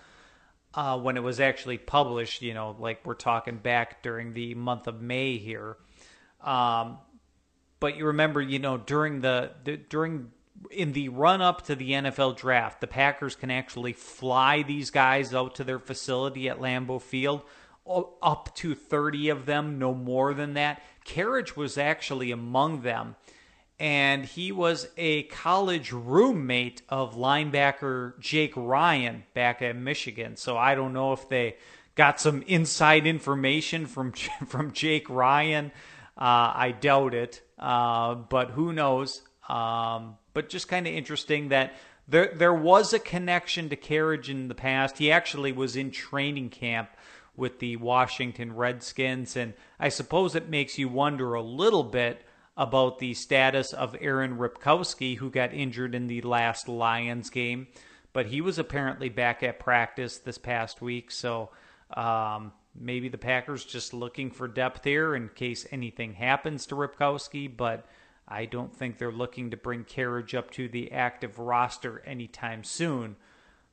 Uh, 0.74 0.98
when 0.98 1.16
it 1.16 1.22
was 1.22 1.40
actually 1.40 1.78
published, 1.78 2.42
you 2.42 2.52
know, 2.52 2.76
like 2.78 3.04
we're 3.06 3.14
talking 3.14 3.56
back 3.56 4.02
during 4.02 4.34
the 4.34 4.54
month 4.54 4.86
of 4.86 5.00
May 5.00 5.38
here. 5.38 5.78
Um, 6.42 6.98
but 7.80 7.96
you 7.96 8.06
remember, 8.06 8.42
you 8.42 8.58
know, 8.58 8.76
during 8.76 9.20
the, 9.22 9.52
the 9.64 9.78
during 9.78 10.32
in 10.70 10.92
the 10.92 11.08
run 11.08 11.40
up 11.40 11.62
to 11.62 11.74
the 11.74 11.92
NFL 11.92 12.36
draft, 12.36 12.80
the 12.80 12.86
Packers 12.86 13.34
can 13.36 13.50
actually 13.50 13.92
fly 13.92 14.62
these 14.62 14.90
guys 14.90 15.34
out 15.34 15.54
to 15.56 15.64
their 15.64 15.78
facility 15.78 16.48
at 16.48 16.60
Lambeau 16.60 17.00
Field, 17.00 17.42
up 17.86 18.54
to 18.56 18.74
30 18.74 19.28
of 19.28 19.46
them, 19.46 19.78
no 19.78 19.94
more 19.94 20.34
than 20.34 20.54
that. 20.54 20.82
Kerridge 21.04 21.56
was 21.56 21.76
actually 21.76 22.30
among 22.30 22.82
them, 22.82 23.16
and 23.78 24.24
he 24.24 24.52
was 24.52 24.88
a 24.96 25.24
college 25.24 25.92
roommate 25.92 26.82
of 26.88 27.16
linebacker 27.16 28.18
Jake 28.20 28.52
Ryan 28.56 29.24
back 29.34 29.62
at 29.62 29.76
Michigan. 29.76 30.36
So 30.36 30.56
I 30.56 30.74
don't 30.74 30.92
know 30.92 31.12
if 31.12 31.28
they 31.28 31.56
got 31.94 32.20
some 32.20 32.42
inside 32.42 33.06
information 33.06 33.86
from 33.86 34.12
from 34.46 34.72
Jake 34.72 35.10
Ryan. 35.10 35.72
Uh, 36.16 36.52
I 36.54 36.74
doubt 36.78 37.14
it. 37.14 37.42
Uh, 37.58 38.14
but 38.14 38.50
who 38.50 38.72
knows? 38.72 39.22
Um, 39.48 40.16
but 40.34 40.48
just 40.48 40.68
kind 40.68 40.86
of 40.86 40.92
interesting 40.92 41.48
that 41.48 41.74
there 42.08 42.32
there 42.34 42.54
was 42.54 42.92
a 42.92 42.98
connection 42.98 43.68
to 43.70 43.76
Kerridge 43.76 44.28
in 44.28 44.48
the 44.48 44.54
past. 44.54 44.98
He 44.98 45.10
actually 45.10 45.52
was 45.52 45.76
in 45.76 45.90
training 45.90 46.50
camp 46.50 46.90
with 47.36 47.58
the 47.58 47.76
Washington 47.76 48.54
Redskins, 48.54 49.36
and 49.36 49.54
I 49.80 49.88
suppose 49.88 50.34
it 50.34 50.48
makes 50.48 50.78
you 50.78 50.88
wonder 50.88 51.34
a 51.34 51.42
little 51.42 51.84
bit 51.84 52.24
about 52.56 52.98
the 52.98 53.14
status 53.14 53.72
of 53.72 53.96
Aaron 54.00 54.36
Ripkowski, 54.36 55.16
who 55.16 55.30
got 55.30 55.54
injured 55.54 55.94
in 55.94 56.06
the 56.06 56.20
last 56.20 56.68
Lions 56.68 57.30
game, 57.30 57.68
but 58.12 58.26
he 58.26 58.40
was 58.40 58.58
apparently 58.58 59.08
back 59.08 59.42
at 59.42 59.58
practice 59.58 60.18
this 60.18 60.36
past 60.36 60.82
week. 60.82 61.10
So 61.10 61.50
um, 61.96 62.52
maybe 62.78 63.08
the 63.08 63.18
Packers 63.18 63.64
just 63.64 63.94
looking 63.94 64.30
for 64.30 64.46
depth 64.48 64.84
here 64.84 65.14
in 65.14 65.30
case 65.30 65.66
anything 65.70 66.14
happens 66.14 66.66
to 66.66 66.74
Ripkowski, 66.74 67.54
but 67.56 67.86
I 68.28 68.44
don't 68.44 68.74
think 68.74 68.98
they're 68.98 69.10
looking 69.10 69.50
to 69.50 69.56
bring 69.56 69.84
Kerridge 69.84 70.34
up 70.34 70.50
to 70.52 70.68
the 70.68 70.92
active 70.92 71.38
roster 71.38 72.02
anytime 72.06 72.64
soon. 72.64 73.16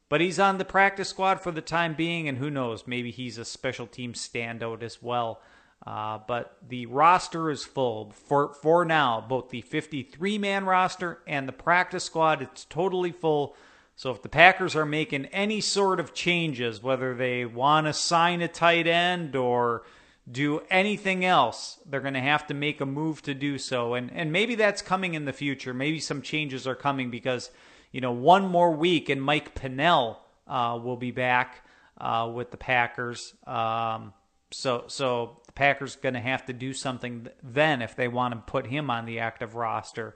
But 0.09 0.21
he's 0.21 0.39
on 0.39 0.57
the 0.57 0.65
practice 0.65 1.09
squad 1.09 1.39
for 1.39 1.51
the 1.51 1.61
time 1.61 1.93
being, 1.93 2.27
and 2.27 2.39
who 2.39 2.49
knows, 2.49 2.87
maybe 2.87 3.11
he's 3.11 3.37
a 3.37 3.45
special 3.45 3.85
team 3.85 4.13
standout 4.13 4.81
as 4.81 5.01
well. 5.01 5.39
Uh, 5.85 6.19
but 6.27 6.57
the 6.67 6.87
roster 6.87 7.49
is 7.49 7.63
full 7.63 8.11
for 8.11 8.53
for 8.53 8.83
now. 8.83 9.23
Both 9.27 9.49
the 9.49 9.61
53 9.61 10.37
man 10.37 10.65
roster 10.65 11.19
and 11.25 11.47
the 11.47 11.53
practice 11.53 12.03
squad, 12.03 12.41
it's 12.41 12.65
totally 12.65 13.11
full. 13.11 13.55
So 13.95 14.11
if 14.11 14.21
the 14.21 14.29
Packers 14.29 14.75
are 14.75 14.85
making 14.85 15.27
any 15.27 15.61
sort 15.61 15.99
of 15.99 16.13
changes, 16.13 16.81
whether 16.81 17.13
they 17.13 17.45
want 17.45 17.87
to 17.87 17.93
sign 17.93 18.41
a 18.41 18.47
tight 18.47 18.87
end 18.87 19.35
or 19.35 19.83
do 20.29 20.61
anything 20.69 21.23
else, 21.23 21.79
they're 21.85 22.01
going 22.01 22.13
to 22.13 22.19
have 22.19 22.47
to 22.47 22.53
make 22.53 22.81
a 22.81 22.85
move 22.85 23.21
to 23.21 23.33
do 23.33 23.57
so. 23.57 23.93
And 23.93 24.11
and 24.11 24.33
maybe 24.33 24.55
that's 24.55 24.81
coming 24.81 25.13
in 25.13 25.23
the 25.23 25.33
future. 25.33 25.73
Maybe 25.73 25.99
some 25.99 26.21
changes 26.21 26.67
are 26.67 26.75
coming 26.75 27.09
because 27.09 27.51
you 27.91 28.01
know 28.01 28.11
one 28.11 28.47
more 28.47 28.71
week 28.71 29.09
and 29.09 29.21
Mike 29.21 29.55
Pennel 29.55 30.19
uh, 30.47 30.79
will 30.81 30.97
be 30.97 31.11
back 31.11 31.65
uh, 31.97 32.29
with 32.33 32.51
the 32.51 32.57
Packers. 32.57 33.33
Um, 33.45 34.13
so 34.51 34.85
so 34.87 35.37
the 35.45 35.51
Packers 35.51 35.95
going 35.95 36.15
to 36.15 36.19
have 36.19 36.45
to 36.47 36.53
do 36.53 36.73
something 36.73 37.27
then 37.43 37.81
if 37.81 37.95
they 37.95 38.07
want 38.07 38.33
to 38.33 38.51
put 38.51 38.67
him 38.67 38.89
on 38.89 39.05
the 39.05 39.19
active 39.19 39.55
roster. 39.55 40.15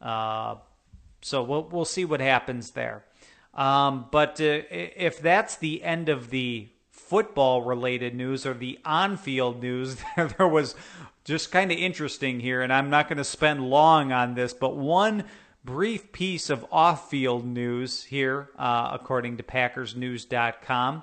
Uh, 0.00 0.56
so 1.20 1.42
we'll 1.42 1.64
we'll 1.64 1.84
see 1.84 2.04
what 2.04 2.20
happens 2.20 2.72
there. 2.72 3.04
Um, 3.54 4.06
but 4.12 4.40
uh, 4.40 4.62
if 4.70 5.20
that's 5.20 5.56
the 5.56 5.82
end 5.82 6.08
of 6.08 6.30
the 6.30 6.68
football 6.90 7.62
related 7.62 8.14
news 8.14 8.46
or 8.46 8.54
the 8.54 8.78
on 8.84 9.16
field 9.16 9.62
news, 9.62 9.96
there 10.38 10.46
was 10.46 10.74
just 11.24 11.50
kind 11.50 11.72
of 11.72 11.78
interesting 11.78 12.40
here, 12.40 12.62
and 12.62 12.72
I'm 12.72 12.90
not 12.90 13.08
going 13.08 13.18
to 13.18 13.24
spend 13.24 13.68
long 13.68 14.12
on 14.12 14.34
this, 14.34 14.52
but 14.54 14.76
one 14.76 15.24
brief 15.64 16.12
piece 16.12 16.50
of 16.50 16.64
off 16.70 17.10
field 17.10 17.46
news 17.46 18.04
here, 18.04 18.50
uh, 18.58 18.90
according 18.92 19.36
to 19.38 19.42
PackersNews.com. 19.42 21.02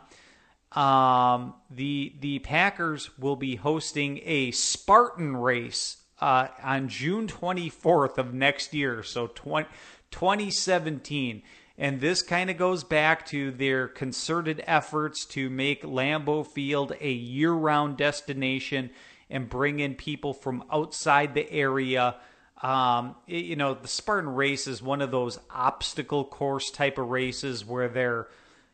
Um, 0.71 1.53
the 1.69 2.15
the 2.19 2.39
Packers 2.39 3.17
will 3.17 3.37
be 3.37 3.55
hosting 3.55 4.19
a 4.23 4.51
Spartan 4.51 5.37
race 5.37 5.97
uh, 6.19 6.47
on 6.61 6.89
June 6.89 7.27
24th 7.27 8.17
of 8.17 8.33
next 8.33 8.73
year, 8.73 9.03
so 9.03 9.27
20, 9.27 9.69
2017. 10.11 11.43
And 11.77 11.99
this 11.99 12.21
kind 12.21 12.49
of 12.49 12.57
goes 12.57 12.83
back 12.83 13.25
to 13.27 13.51
their 13.51 13.87
concerted 13.87 14.63
efforts 14.65 15.25
to 15.27 15.49
make 15.49 15.83
Lambeau 15.83 16.45
Field 16.45 16.93
a 17.01 17.11
year 17.11 17.51
round 17.51 17.97
destination 17.97 18.91
and 19.29 19.49
bring 19.49 19.79
in 19.79 19.95
people 19.95 20.33
from 20.33 20.63
outside 20.71 21.33
the 21.33 21.51
area. 21.51 22.15
Um, 22.61 23.15
you 23.27 23.55
know, 23.55 23.73
the 23.73 23.87
Spartan 23.87 24.33
race 24.33 24.67
is 24.67 24.81
one 24.81 25.01
of 25.01 25.11
those 25.11 25.39
obstacle 25.49 26.23
course 26.23 26.71
type 26.71 26.97
of 26.97 27.09
races 27.09 27.65
where 27.65 27.89
they're, 27.89 28.27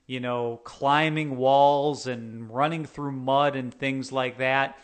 you 0.05 0.19
know, 0.19 0.61
climbing 0.63 1.37
walls 1.37 2.05
and 2.05 2.49
running 2.53 2.85
through 2.85 3.11
mud 3.13 3.55
and 3.55 3.73
things 3.73 4.11
like 4.11 4.37
that. 4.37 4.77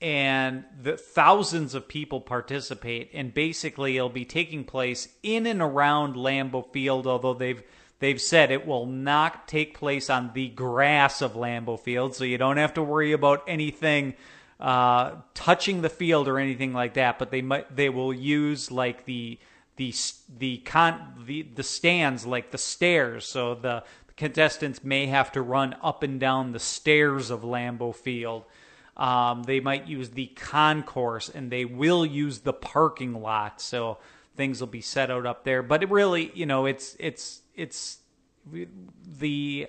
And 0.00 0.64
the 0.80 0.96
thousands 0.96 1.74
of 1.74 1.88
people 1.88 2.20
participate 2.20 3.10
and 3.12 3.34
basically 3.34 3.96
it'll 3.96 4.08
be 4.08 4.24
taking 4.24 4.64
place 4.64 5.08
in 5.22 5.46
and 5.46 5.60
around 5.60 6.14
Lambeau 6.14 6.72
Field 6.72 7.06
although 7.06 7.34
they've 7.34 7.62
they've 7.98 8.20
said 8.20 8.50
it 8.50 8.66
will 8.66 8.86
not 8.86 9.46
take 9.46 9.78
place 9.78 10.08
on 10.08 10.30
the 10.32 10.48
grass 10.48 11.20
of 11.20 11.34
Lambeau 11.34 11.78
Field 11.78 12.14
so 12.14 12.24
you 12.24 12.38
don't 12.38 12.56
have 12.56 12.72
to 12.74 12.82
worry 12.82 13.12
about 13.12 13.44
anything 13.46 14.14
uh, 14.60 15.12
touching 15.34 15.82
the 15.82 15.88
field 15.88 16.28
or 16.28 16.38
anything 16.38 16.72
like 16.72 16.94
that 16.94 17.18
but 17.18 17.30
they 17.30 17.42
might 17.42 17.74
they 17.74 17.88
will 17.88 18.12
use 18.12 18.70
like 18.70 19.04
the 19.06 19.38
the 19.76 19.94
the 20.38 20.58
con 20.58 21.14
the, 21.26 21.42
the 21.42 21.62
stands 21.62 22.26
like 22.26 22.50
the 22.50 22.58
stairs 22.58 23.24
so 23.24 23.54
the 23.54 23.82
contestants 24.16 24.84
may 24.84 25.06
have 25.06 25.32
to 25.32 25.40
run 25.40 25.74
up 25.82 26.02
and 26.02 26.20
down 26.20 26.52
the 26.52 26.58
stairs 26.58 27.30
of 27.30 27.42
Lambeau 27.42 27.94
Field 27.94 28.44
um, 29.00 29.44
they 29.44 29.60
might 29.60 29.88
use 29.88 30.10
the 30.10 30.26
concourse 30.26 31.30
and 31.30 31.50
they 31.50 31.64
will 31.64 32.04
use 32.04 32.40
the 32.40 32.52
parking 32.52 33.14
lot. 33.14 33.60
So 33.60 33.96
things 34.36 34.60
will 34.60 34.68
be 34.68 34.82
set 34.82 35.10
out 35.10 35.24
up 35.24 35.42
there. 35.44 35.62
But 35.62 35.82
it 35.82 35.90
really, 35.90 36.30
you 36.34 36.44
know, 36.44 36.66
it's 36.66 36.96
it's 37.00 37.40
it's 37.54 37.98
the 39.18 39.68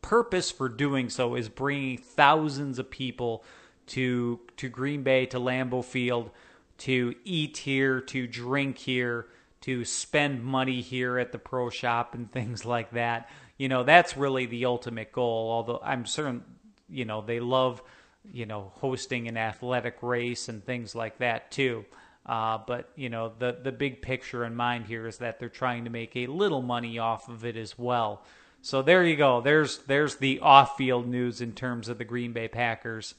purpose 0.00 0.50
for 0.50 0.68
doing 0.68 1.10
so 1.10 1.34
is 1.34 1.48
bringing 1.48 1.98
thousands 1.98 2.78
of 2.78 2.90
people 2.90 3.44
to 3.92 4.40
to 4.58 4.68
Green 4.68 5.02
Bay 5.02 5.26
to 5.26 5.38
Lambeau 5.38 5.84
Field 5.84 6.30
to 6.78 7.14
eat 7.24 7.58
here, 7.58 8.00
to 8.00 8.26
drink 8.26 8.78
here, 8.78 9.26
to 9.62 9.84
spend 9.84 10.44
money 10.44 10.80
here 10.80 11.18
at 11.18 11.32
the 11.32 11.38
pro 11.38 11.70
shop 11.70 12.14
and 12.14 12.30
things 12.32 12.64
like 12.64 12.90
that. 12.92 13.30
You 13.56 13.68
know, 13.68 13.84
that's 13.84 14.16
really 14.16 14.46
the 14.46 14.66
ultimate 14.66 15.12
goal. 15.12 15.50
Although 15.50 15.80
I'm 15.82 16.06
certain, 16.06 16.42
you 16.88 17.04
know, 17.04 17.20
they 17.20 17.40
love 17.40 17.82
you 18.30 18.46
know, 18.46 18.72
hosting 18.76 19.28
an 19.28 19.36
athletic 19.36 20.02
race 20.02 20.48
and 20.48 20.64
things 20.64 20.94
like 20.94 21.18
that 21.18 21.50
too. 21.50 21.84
Uh, 22.24 22.58
but 22.66 22.90
you 22.94 23.08
know, 23.08 23.32
the 23.38 23.58
the 23.62 23.72
big 23.72 24.00
picture 24.00 24.44
in 24.44 24.54
mind 24.54 24.86
here 24.86 25.06
is 25.06 25.18
that 25.18 25.40
they're 25.40 25.48
trying 25.48 25.84
to 25.84 25.90
make 25.90 26.14
a 26.14 26.26
little 26.26 26.62
money 26.62 26.98
off 26.98 27.28
of 27.28 27.44
it 27.44 27.56
as 27.56 27.76
well. 27.76 28.22
So 28.60 28.80
there 28.80 29.04
you 29.04 29.16
go. 29.16 29.40
There's 29.40 29.78
there's 29.78 30.16
the 30.16 30.38
off-field 30.38 31.08
news 31.08 31.40
in 31.40 31.52
terms 31.52 31.88
of 31.88 31.98
the 31.98 32.04
Green 32.04 32.32
Bay 32.32 32.46
Packers. 32.46 33.14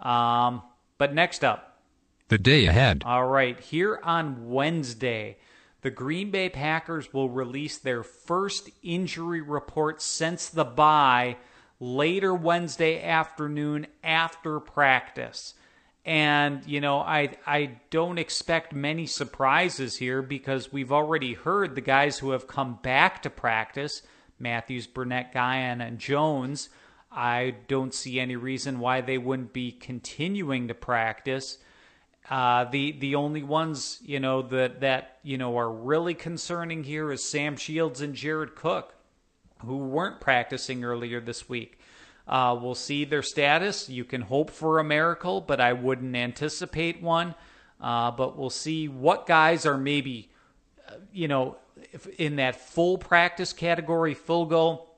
Um, 0.00 0.62
but 0.98 1.14
next 1.14 1.44
up, 1.44 1.80
the 2.28 2.38
day 2.38 2.66
ahead. 2.66 3.02
All 3.04 3.26
right, 3.26 3.58
here 3.60 4.00
on 4.02 4.50
Wednesday, 4.50 5.38
the 5.82 5.90
Green 5.90 6.30
Bay 6.30 6.48
Packers 6.48 7.12
will 7.12 7.30
release 7.30 7.78
their 7.78 8.02
first 8.02 8.70
injury 8.82 9.40
report 9.40 10.02
since 10.02 10.48
the 10.48 10.64
bye 10.64 11.36
later 11.78 12.34
Wednesday 12.34 13.02
afternoon 13.02 13.86
after 14.02 14.58
practice. 14.58 15.54
And, 16.04 16.64
you 16.66 16.80
know, 16.80 16.98
I, 17.00 17.36
I 17.46 17.78
don't 17.90 18.18
expect 18.18 18.72
many 18.72 19.06
surprises 19.06 19.96
here 19.96 20.22
because 20.22 20.72
we've 20.72 20.92
already 20.92 21.34
heard 21.34 21.74
the 21.74 21.80
guys 21.80 22.18
who 22.18 22.30
have 22.30 22.46
come 22.46 22.78
back 22.82 23.22
to 23.22 23.30
practice 23.30 24.02
Matthews, 24.38 24.86
Burnett, 24.86 25.32
Guion, 25.32 25.80
and 25.80 25.98
Jones. 25.98 26.68
I 27.16 27.54
don't 27.66 27.94
see 27.94 28.20
any 28.20 28.36
reason 28.36 28.78
why 28.78 29.00
they 29.00 29.16
wouldn't 29.16 29.54
be 29.54 29.72
continuing 29.72 30.68
to 30.68 30.74
practice. 30.74 31.56
Uh, 32.28 32.64
the 32.64 32.92
the 32.92 33.14
only 33.14 33.42
ones 33.42 34.00
you 34.04 34.20
know 34.20 34.42
that 34.42 34.80
that 34.80 35.18
you 35.22 35.38
know 35.38 35.56
are 35.56 35.72
really 35.72 36.12
concerning 36.12 36.84
here 36.84 37.10
is 37.10 37.24
Sam 37.24 37.56
Shields 37.56 38.02
and 38.02 38.14
Jared 38.14 38.54
Cook, 38.54 38.94
who 39.64 39.78
weren't 39.78 40.20
practicing 40.20 40.84
earlier 40.84 41.20
this 41.20 41.48
week. 41.48 41.78
Uh, 42.28 42.58
we'll 42.60 42.74
see 42.74 43.04
their 43.04 43.22
status. 43.22 43.88
You 43.88 44.04
can 44.04 44.20
hope 44.20 44.50
for 44.50 44.78
a 44.78 44.84
miracle, 44.84 45.40
but 45.40 45.60
I 45.60 45.72
wouldn't 45.72 46.16
anticipate 46.16 47.00
one. 47.00 47.34
Uh, 47.80 48.10
but 48.10 48.36
we'll 48.36 48.50
see 48.50 48.88
what 48.88 49.26
guys 49.26 49.64
are 49.66 49.78
maybe, 49.78 50.30
uh, 50.88 50.94
you 51.12 51.28
know, 51.28 51.56
in 52.18 52.36
that 52.36 52.56
full 52.56 52.98
practice 52.98 53.52
category, 53.52 54.14
full 54.14 54.46
go, 54.46 54.88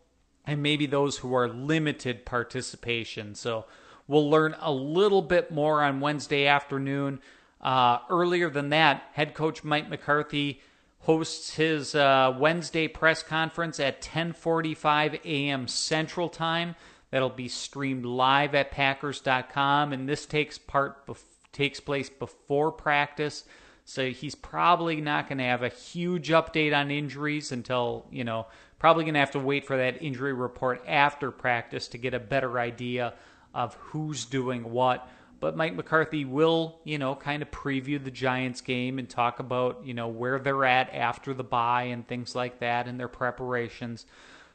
and 0.49 0.63
maybe 0.63 0.87
those 0.87 1.19
who 1.19 1.35
are 1.35 1.47
limited 1.47 2.25
participation. 2.25 3.35
So 3.35 3.67
we'll 4.07 4.31
learn 4.31 4.57
a 4.61 4.73
little 4.73 5.21
bit 5.21 5.51
more 5.51 5.83
on 5.83 6.01
Wednesday 6.01 6.47
afternoon. 6.47 7.21
Uh, 7.61 7.99
earlier 8.09 8.49
than 8.49 8.71
that, 8.71 9.03
head 9.13 9.35
coach 9.35 9.63
Mike 9.63 9.91
McCarthy 9.91 10.63
hosts 11.01 11.55
his 11.55 11.95
uh, 11.95 12.35
Wednesday 12.39 12.89
press 12.89 13.23
conference 13.23 13.79
at 13.79 14.01
10:45 14.01 15.21
a.m. 15.23 15.69
Central 15.69 16.31
Time. 16.31 16.75
That'll 17.11 17.29
be 17.29 17.49
streamed 17.49 18.07
live 18.07 18.55
at 18.55 18.71
Packers.com, 18.71 19.93
and 19.93 20.09
this 20.09 20.25
takes 20.25 20.57
part 20.57 21.07
bef- 21.07 21.23
takes 21.53 21.79
place 21.79 22.09
before 22.09 22.73
practice. 22.73 23.45
So 23.85 24.11
he's 24.11 24.35
probably 24.35 25.01
not 25.01 25.29
going 25.29 25.39
to 25.39 25.45
have 25.45 25.63
a 25.63 25.71
huge 25.71 26.29
update 26.29 26.77
on 26.77 26.91
injuries 26.91 27.53
until, 27.53 28.07
you 28.11 28.23
know, 28.23 28.47
probably 28.79 29.05
going 29.05 29.15
to 29.15 29.21
have 29.21 29.33
to 29.33 29.39
wait 29.39 29.67
for 29.67 29.77
that 29.77 30.03
injury 30.03 30.33
report 30.33 30.83
after 30.87 31.31
practice 31.31 31.89
to 31.89 31.99
get 31.99 32.15
a 32.15 32.21
better 32.21 32.59
idea 32.59 33.15
of 33.55 33.75
who's 33.75 34.25
doing 34.25 34.71
what. 34.71 35.09
But 35.41 35.57
Mike 35.57 35.75
McCarthy 35.75 36.25
will, 36.25 36.81
you 36.85 36.99
know, 36.99 37.15
kind 37.15 37.43
of 37.43 37.51
preview 37.51 38.03
the 38.03 38.11
Giants 38.11 38.61
game 38.61 38.99
and 38.99 39.09
talk 39.09 39.39
about, 39.39 39.85
you 39.85 39.95
know, 39.95 40.09
where 40.09 40.39
they're 40.39 40.65
at 40.65 40.93
after 40.93 41.33
the 41.33 41.45
bye 41.45 41.85
and 41.85 42.07
things 42.07 42.35
like 42.35 42.59
that 42.61 42.89
and 42.89 42.99
their 42.99 43.09
preparations. 43.09 44.05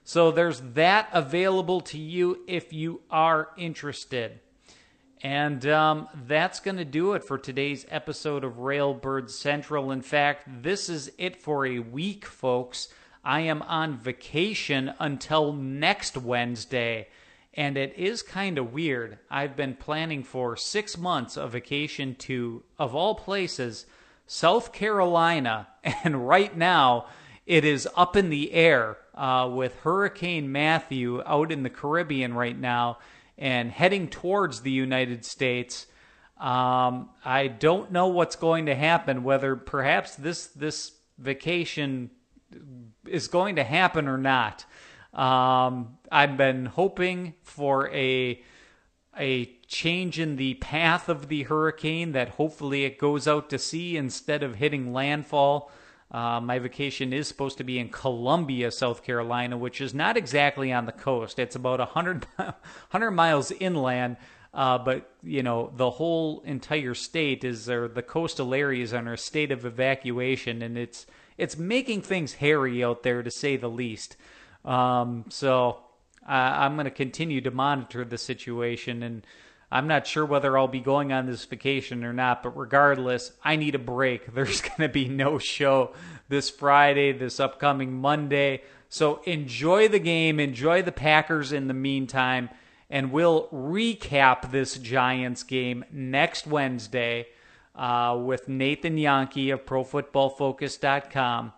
So 0.03 0.31
there's 0.31 0.59
that 0.73 1.07
available 1.13 1.81
to 1.81 1.97
you 1.97 2.41
if 2.47 2.73
you 2.73 3.01
are 3.09 3.49
interested. 3.57 4.39
And 5.21 5.65
um, 5.67 6.09
that's 6.27 6.59
going 6.59 6.75
to 6.75 6.85
do 6.85 7.13
it 7.13 7.23
for 7.23 7.37
today's 7.37 7.85
episode 7.89 8.43
of 8.43 8.55
Railbird 8.55 9.29
Central. 9.29 9.91
In 9.91 10.01
fact, 10.01 10.43
this 10.61 10.89
is 10.89 11.13
it 11.17 11.37
for 11.37 11.65
a 11.65 11.79
week, 11.79 12.25
folks. 12.25 12.89
I 13.23 13.41
am 13.41 13.61
on 13.63 13.97
vacation 13.97 14.93
until 14.99 15.53
next 15.53 16.17
Wednesday. 16.17 17.07
And 17.53 17.77
it 17.77 17.93
is 17.95 18.21
kind 18.21 18.57
of 18.57 18.73
weird. 18.73 19.19
I've 19.29 19.55
been 19.55 19.75
planning 19.75 20.23
for 20.23 20.57
six 20.57 20.97
months 20.97 21.37
a 21.37 21.47
vacation 21.47 22.15
to, 22.15 22.63
of 22.79 22.95
all 22.95 23.15
places, 23.15 23.85
South 24.27 24.73
Carolina. 24.73 25.67
And 26.05 26.27
right 26.27 26.55
now, 26.55 27.07
it 27.45 27.65
is 27.65 27.89
up 27.97 28.15
in 28.15 28.29
the 28.29 28.53
air 28.53 28.97
uh, 29.13 29.49
with 29.51 29.75
Hurricane 29.81 30.51
Matthew 30.51 31.21
out 31.25 31.51
in 31.51 31.63
the 31.63 31.69
Caribbean 31.69 32.33
right 32.33 32.57
now 32.57 32.99
and 33.37 33.69
heading 33.69 34.07
towards 34.07 34.61
the 34.61 34.71
United 34.71 35.25
States. 35.25 35.87
Um, 36.39 37.09
I 37.23 37.47
don't 37.47 37.91
know 37.91 38.07
what's 38.07 38.37
going 38.37 38.67
to 38.67 38.75
happen. 38.75 39.23
Whether 39.23 39.55
perhaps 39.55 40.15
this 40.15 40.47
this 40.47 40.93
vacation 41.17 42.11
is 43.13 43.27
going 43.27 43.55
to 43.55 43.63
happen 43.63 44.07
or 44.07 44.17
not. 44.17 44.65
Um, 45.13 45.97
I've 46.11 46.35
been 46.35 46.65
hoping 46.65 47.35
for 47.43 47.89
a 47.93 48.41
a 49.17 49.45
change 49.67 50.19
in 50.19 50.37
the 50.37 50.55
path 50.55 51.07
of 51.07 51.27
the 51.27 51.43
hurricane 51.43 52.13
that 52.13 52.29
hopefully 52.29 52.83
it 52.83 52.97
goes 52.97 53.27
out 53.27 53.47
to 53.51 53.59
sea 53.59 53.95
instead 53.95 54.41
of 54.41 54.55
hitting 54.55 54.91
landfall. 54.91 55.71
Uh, 56.09 56.41
my 56.41 56.57
vacation 56.57 57.13
is 57.13 57.27
supposed 57.27 57.59
to 57.59 57.63
be 57.63 57.77
in 57.77 57.89
Columbia, 57.89 58.71
South 58.71 59.03
Carolina, 59.03 59.55
which 59.55 59.81
is 59.81 59.93
not 59.93 60.17
exactly 60.17 60.73
on 60.73 60.87
the 60.87 60.91
coast. 60.91 61.37
It's 61.37 61.55
about 61.55 61.77
100, 61.77 62.25
100 62.37 63.11
miles 63.11 63.51
inland, 63.51 64.17
uh, 64.51 64.79
but 64.79 65.11
you 65.21 65.43
know 65.43 65.71
the 65.75 65.91
whole 65.91 66.41
entire 66.41 66.95
state 66.95 67.43
is, 67.43 67.69
or 67.69 67.87
the 67.87 68.03
coastal 68.03 68.53
areas 68.53 68.93
are 68.93 68.99
in 68.99 69.07
a 69.07 69.17
state 69.17 69.51
of 69.51 69.63
evacuation, 69.63 70.63
and 70.63 70.75
it's 70.77 71.05
it's 71.37 71.57
making 71.57 72.01
things 72.01 72.33
hairy 72.33 72.83
out 72.83 73.03
there 73.03 73.23
to 73.23 73.31
say 73.31 73.57
the 73.57 73.69
least. 73.69 74.15
Um, 74.65 75.25
so 75.29 75.79
I, 76.25 76.65
I'm 76.65 76.75
going 76.75 76.85
to 76.85 76.91
continue 76.91 77.41
to 77.41 77.51
monitor 77.51 78.05
the 78.05 78.17
situation 78.17 79.03
and 79.03 79.25
I'm 79.73 79.87
not 79.87 80.05
sure 80.05 80.23
whether 80.23 80.55
I'll 80.55 80.67
be 80.67 80.79
going 80.79 81.11
on 81.11 81.25
this 81.25 81.45
vacation 81.45 82.03
or 82.03 82.13
not, 82.13 82.43
but 82.43 82.55
regardless, 82.55 83.31
I 83.43 83.55
need 83.55 83.73
a 83.73 83.79
break. 83.79 84.31
There's 84.33 84.61
going 84.61 84.81
to 84.81 84.89
be 84.89 85.07
no 85.07 85.39
show 85.39 85.93
this 86.29 86.51
Friday, 86.51 87.11
this 87.11 87.39
upcoming 87.39 87.91
Monday. 87.91 88.61
So 88.89 89.21
enjoy 89.23 89.87
the 89.87 89.97
game, 89.97 90.39
enjoy 90.39 90.83
the 90.83 90.91
Packers 90.91 91.51
in 91.51 91.67
the 91.67 91.73
meantime, 91.73 92.51
and 92.87 93.11
we'll 93.11 93.47
recap 93.47 94.51
this 94.51 94.77
Giants 94.77 95.41
game 95.41 95.83
next 95.91 96.45
Wednesday 96.45 97.25
uh, 97.75 98.19
with 98.21 98.47
Nathan 98.47 98.97
Jahnke 98.97 99.53
of 99.53 99.65
ProFootballFocus.com 99.65 101.53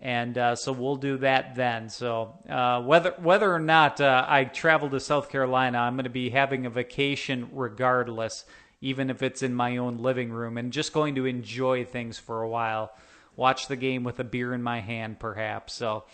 and 0.00 0.38
uh, 0.38 0.56
so 0.56 0.72
we'll 0.72 0.96
do 0.96 1.18
that 1.18 1.54
then. 1.54 1.88
So 1.88 2.34
uh, 2.48 2.82
whether 2.82 3.14
whether 3.18 3.52
or 3.52 3.58
not 3.58 4.00
uh, 4.00 4.24
I 4.26 4.44
travel 4.44 4.88
to 4.90 5.00
South 5.00 5.28
Carolina, 5.28 5.78
I'm 5.78 5.94
going 5.94 6.04
to 6.04 6.10
be 6.10 6.30
having 6.30 6.64
a 6.64 6.70
vacation 6.70 7.50
regardless, 7.52 8.44
even 8.80 9.10
if 9.10 9.22
it's 9.22 9.42
in 9.42 9.54
my 9.54 9.76
own 9.76 9.98
living 9.98 10.32
room, 10.32 10.56
and 10.56 10.72
just 10.72 10.92
going 10.92 11.16
to 11.16 11.26
enjoy 11.26 11.84
things 11.84 12.18
for 12.18 12.42
a 12.42 12.48
while. 12.48 12.92
Watch 13.36 13.68
the 13.68 13.76
game 13.76 14.02
with 14.02 14.18
a 14.20 14.24
beer 14.24 14.54
in 14.54 14.62
my 14.62 14.80
hand, 14.80 15.20
perhaps. 15.20 15.74
So 15.74 16.04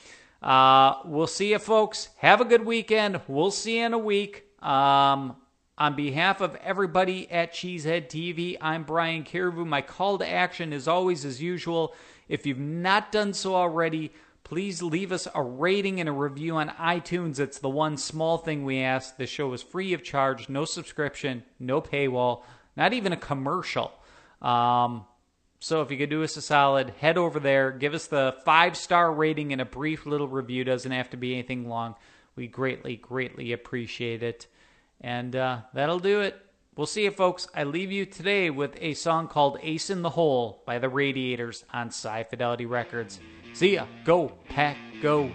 uh, 0.42 0.96
we'll 1.04 1.26
see 1.28 1.52
you, 1.52 1.58
folks. 1.58 2.08
Have 2.18 2.40
a 2.40 2.44
good 2.44 2.64
weekend. 2.64 3.20
We'll 3.28 3.52
see 3.52 3.78
you 3.78 3.86
in 3.86 3.92
a 3.92 3.98
week. 3.98 4.44
Um, 4.62 5.36
on 5.78 5.94
behalf 5.94 6.40
of 6.40 6.56
everybody 6.56 7.30
at 7.30 7.52
Cheesehead 7.52 8.08
TV, 8.08 8.56
I'm 8.60 8.84
Brian 8.84 9.24
Carriveau. 9.24 9.66
My 9.66 9.82
call 9.82 10.18
to 10.18 10.28
action 10.28 10.72
is 10.72 10.88
always 10.88 11.24
as 11.24 11.42
usual 11.42 11.94
if 12.28 12.46
you've 12.46 12.58
not 12.58 13.12
done 13.12 13.34
so 13.34 13.54
already, 13.54 14.12
please 14.42 14.82
leave 14.82 15.12
us 15.12 15.28
a 15.34 15.42
rating 15.42 16.00
and 16.00 16.08
a 16.08 16.12
review 16.12 16.56
on 16.56 16.70
iTunes. 16.70 17.38
It's 17.38 17.58
the 17.58 17.68
one 17.68 17.96
small 17.96 18.38
thing 18.38 18.64
we 18.64 18.80
ask. 18.80 19.16
The 19.16 19.26
show 19.26 19.52
is 19.52 19.62
free 19.62 19.92
of 19.92 20.02
charge, 20.02 20.48
no 20.48 20.64
subscription, 20.64 21.44
no 21.60 21.80
paywall, 21.80 22.42
not 22.76 22.92
even 22.92 23.12
a 23.12 23.16
commercial. 23.16 23.92
Um, 24.42 25.04
so 25.60 25.82
if 25.82 25.90
you 25.90 25.98
could 25.98 26.10
do 26.10 26.24
us 26.24 26.36
a 26.36 26.42
solid, 26.42 26.90
head 26.98 27.16
over 27.16 27.38
there, 27.38 27.70
give 27.70 27.94
us 27.94 28.06
the 28.06 28.36
five 28.44 28.76
star 28.76 29.12
rating 29.12 29.52
and 29.52 29.60
a 29.60 29.66
brief 29.66 30.06
little 30.06 30.28
review. 30.28 30.64
Doesn't 30.64 30.90
have 30.90 31.10
to 31.10 31.16
be 31.16 31.34
anything 31.34 31.68
long. 31.68 31.94
We 32.34 32.46
greatly, 32.46 32.96
greatly 32.96 33.52
appreciate 33.52 34.22
it. 34.22 34.46
And 35.00 35.36
uh, 35.36 35.60
that'll 35.74 35.98
do 35.98 36.20
it. 36.20 36.40
We'll 36.76 36.86
see 36.86 37.04
you, 37.04 37.10
folks. 37.10 37.48
I 37.54 37.64
leave 37.64 37.90
you 37.90 38.04
today 38.04 38.50
with 38.50 38.76
a 38.80 38.94
song 38.94 39.28
called 39.28 39.58
Ace 39.62 39.88
in 39.88 40.02
the 40.02 40.10
Hole 40.10 40.62
by 40.66 40.78
the 40.78 40.90
Radiators 40.90 41.64
on 41.72 41.88
Sci 41.88 42.24
Fidelity 42.24 42.66
Records. 42.66 43.18
See 43.54 43.74
ya. 43.74 43.86
Go, 44.04 44.32
Pack, 44.48 44.76
go. 45.00 45.30